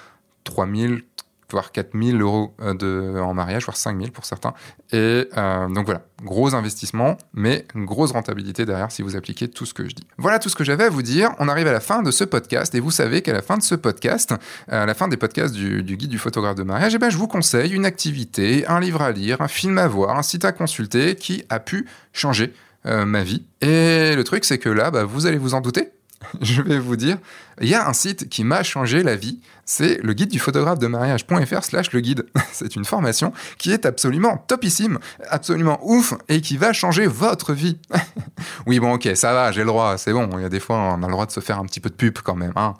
[0.44, 1.04] 3000,
[1.52, 4.54] voire 4000 euros euh, de, en mariage, voire 5000 pour certains.
[4.92, 9.66] Et euh, donc voilà, gros investissement, mais une grosse rentabilité derrière si vous appliquez tout
[9.66, 10.06] ce que je dis.
[10.18, 11.32] Voilà tout ce que j'avais à vous dire.
[11.38, 13.62] On arrive à la fin de ce podcast et vous savez qu'à la fin de
[13.62, 16.98] ce podcast, euh, à la fin des podcasts du, guide du photographe de mariage, eh
[16.98, 20.22] ben, je vous conseille une activité, un livre à lire, un film à voir, un
[20.22, 22.52] site à consulter qui a pu changer
[22.84, 23.44] ma vie.
[23.60, 25.90] Et le truc, c'est que là, bah, vous allez vous en douter.
[26.40, 27.18] je vais vous dire,
[27.60, 30.78] il y a un site qui m'a changé la vie, c'est le guide du photographe
[30.78, 32.26] de mariage.fr slash le guide.
[32.52, 34.98] C'est une formation qui est absolument topissime,
[35.28, 37.78] absolument ouf et qui va changer votre vie.
[38.66, 40.76] oui, bon, ok, ça va, j'ai le droit, c'est bon, il y a des fois,
[40.76, 42.74] on a le droit de se faire un petit peu de pub quand même, hein.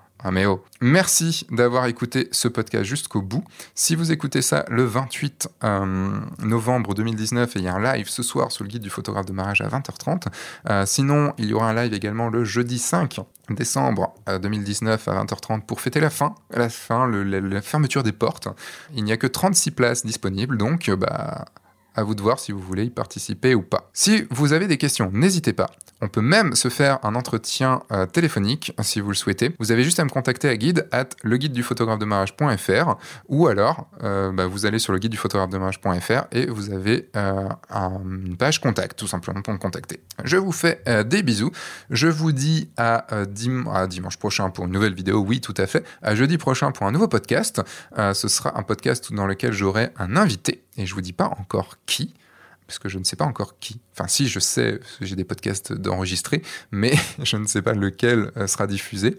[0.80, 3.44] Merci d'avoir écouté ce podcast jusqu'au bout.
[3.74, 8.08] Si vous écoutez ça le 28 euh, novembre 2019 et il y a un live
[8.08, 10.26] ce soir sur le guide du photographe de mariage à 20h30.
[10.68, 15.24] Euh, sinon, il y aura un live également le jeudi 5 décembre 2019 euh, à
[15.24, 18.48] 20h30 pour fêter la fin, la fin, la, fermeture des portes.
[18.94, 21.46] Il n'y a que 36 places disponibles, donc bah
[21.94, 23.90] à vous de voir si vous voulez y participer ou pas.
[23.92, 25.70] Si vous avez des questions, n'hésitez pas.
[26.02, 29.54] On peut même se faire un entretien euh, téléphonique si vous le souhaitez.
[29.58, 32.96] Vous avez juste à me contacter à guide at le guide du photographe de mariage.fr
[33.28, 36.72] ou alors euh, bah, vous allez sur le guide du photographe de mariage.fr et vous
[36.72, 40.00] avez euh, une page contact tout simplement pour me contacter.
[40.24, 41.50] Je vous fais des bisous.
[41.90, 45.24] Je vous dis à, à, dimanche prochain pour une nouvelle vidéo.
[45.26, 45.84] Oui, tout à fait.
[46.02, 47.62] À jeudi prochain pour un nouveau podcast.
[47.96, 51.76] ce sera un podcast dans lequel j'aurai un invité et je vous dis pas encore
[51.86, 52.14] qui,
[52.70, 53.80] parce que je ne sais pas encore qui.
[53.94, 56.40] Enfin, si, je sais, j'ai des podcasts d'enregistrer,
[56.70, 56.94] mais
[57.24, 59.16] je ne sais pas lequel euh, sera diffusé.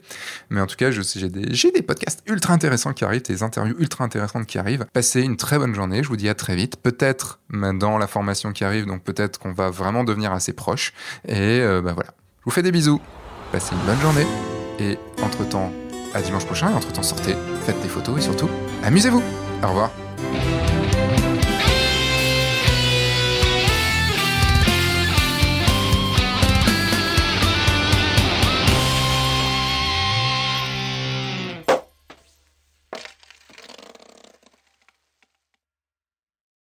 [0.50, 4.48] Mais en tout cas, j'ai des, podcasts ultra intéressants qui arrivent, des interviews ultra intéressantes
[4.48, 4.86] qui arrivent.
[4.94, 6.78] Passez une très bonne journée, je vous dis à très vite.
[6.78, 10.94] Peut-être dans la formation qui arrive, donc peut-être qu'on va vraiment devenir assez proches.
[11.28, 13.02] Et euh, bah voilà, je vous fais des bisous.
[13.52, 14.26] Passez une bonne journée.
[14.80, 15.74] Et entre-temps,
[16.14, 17.36] à dimanche prochain, et entre-temps, sortez,
[17.66, 18.50] faites des photos et surtout,
[18.82, 19.22] amusez-vous.
[19.62, 19.92] Au revoir.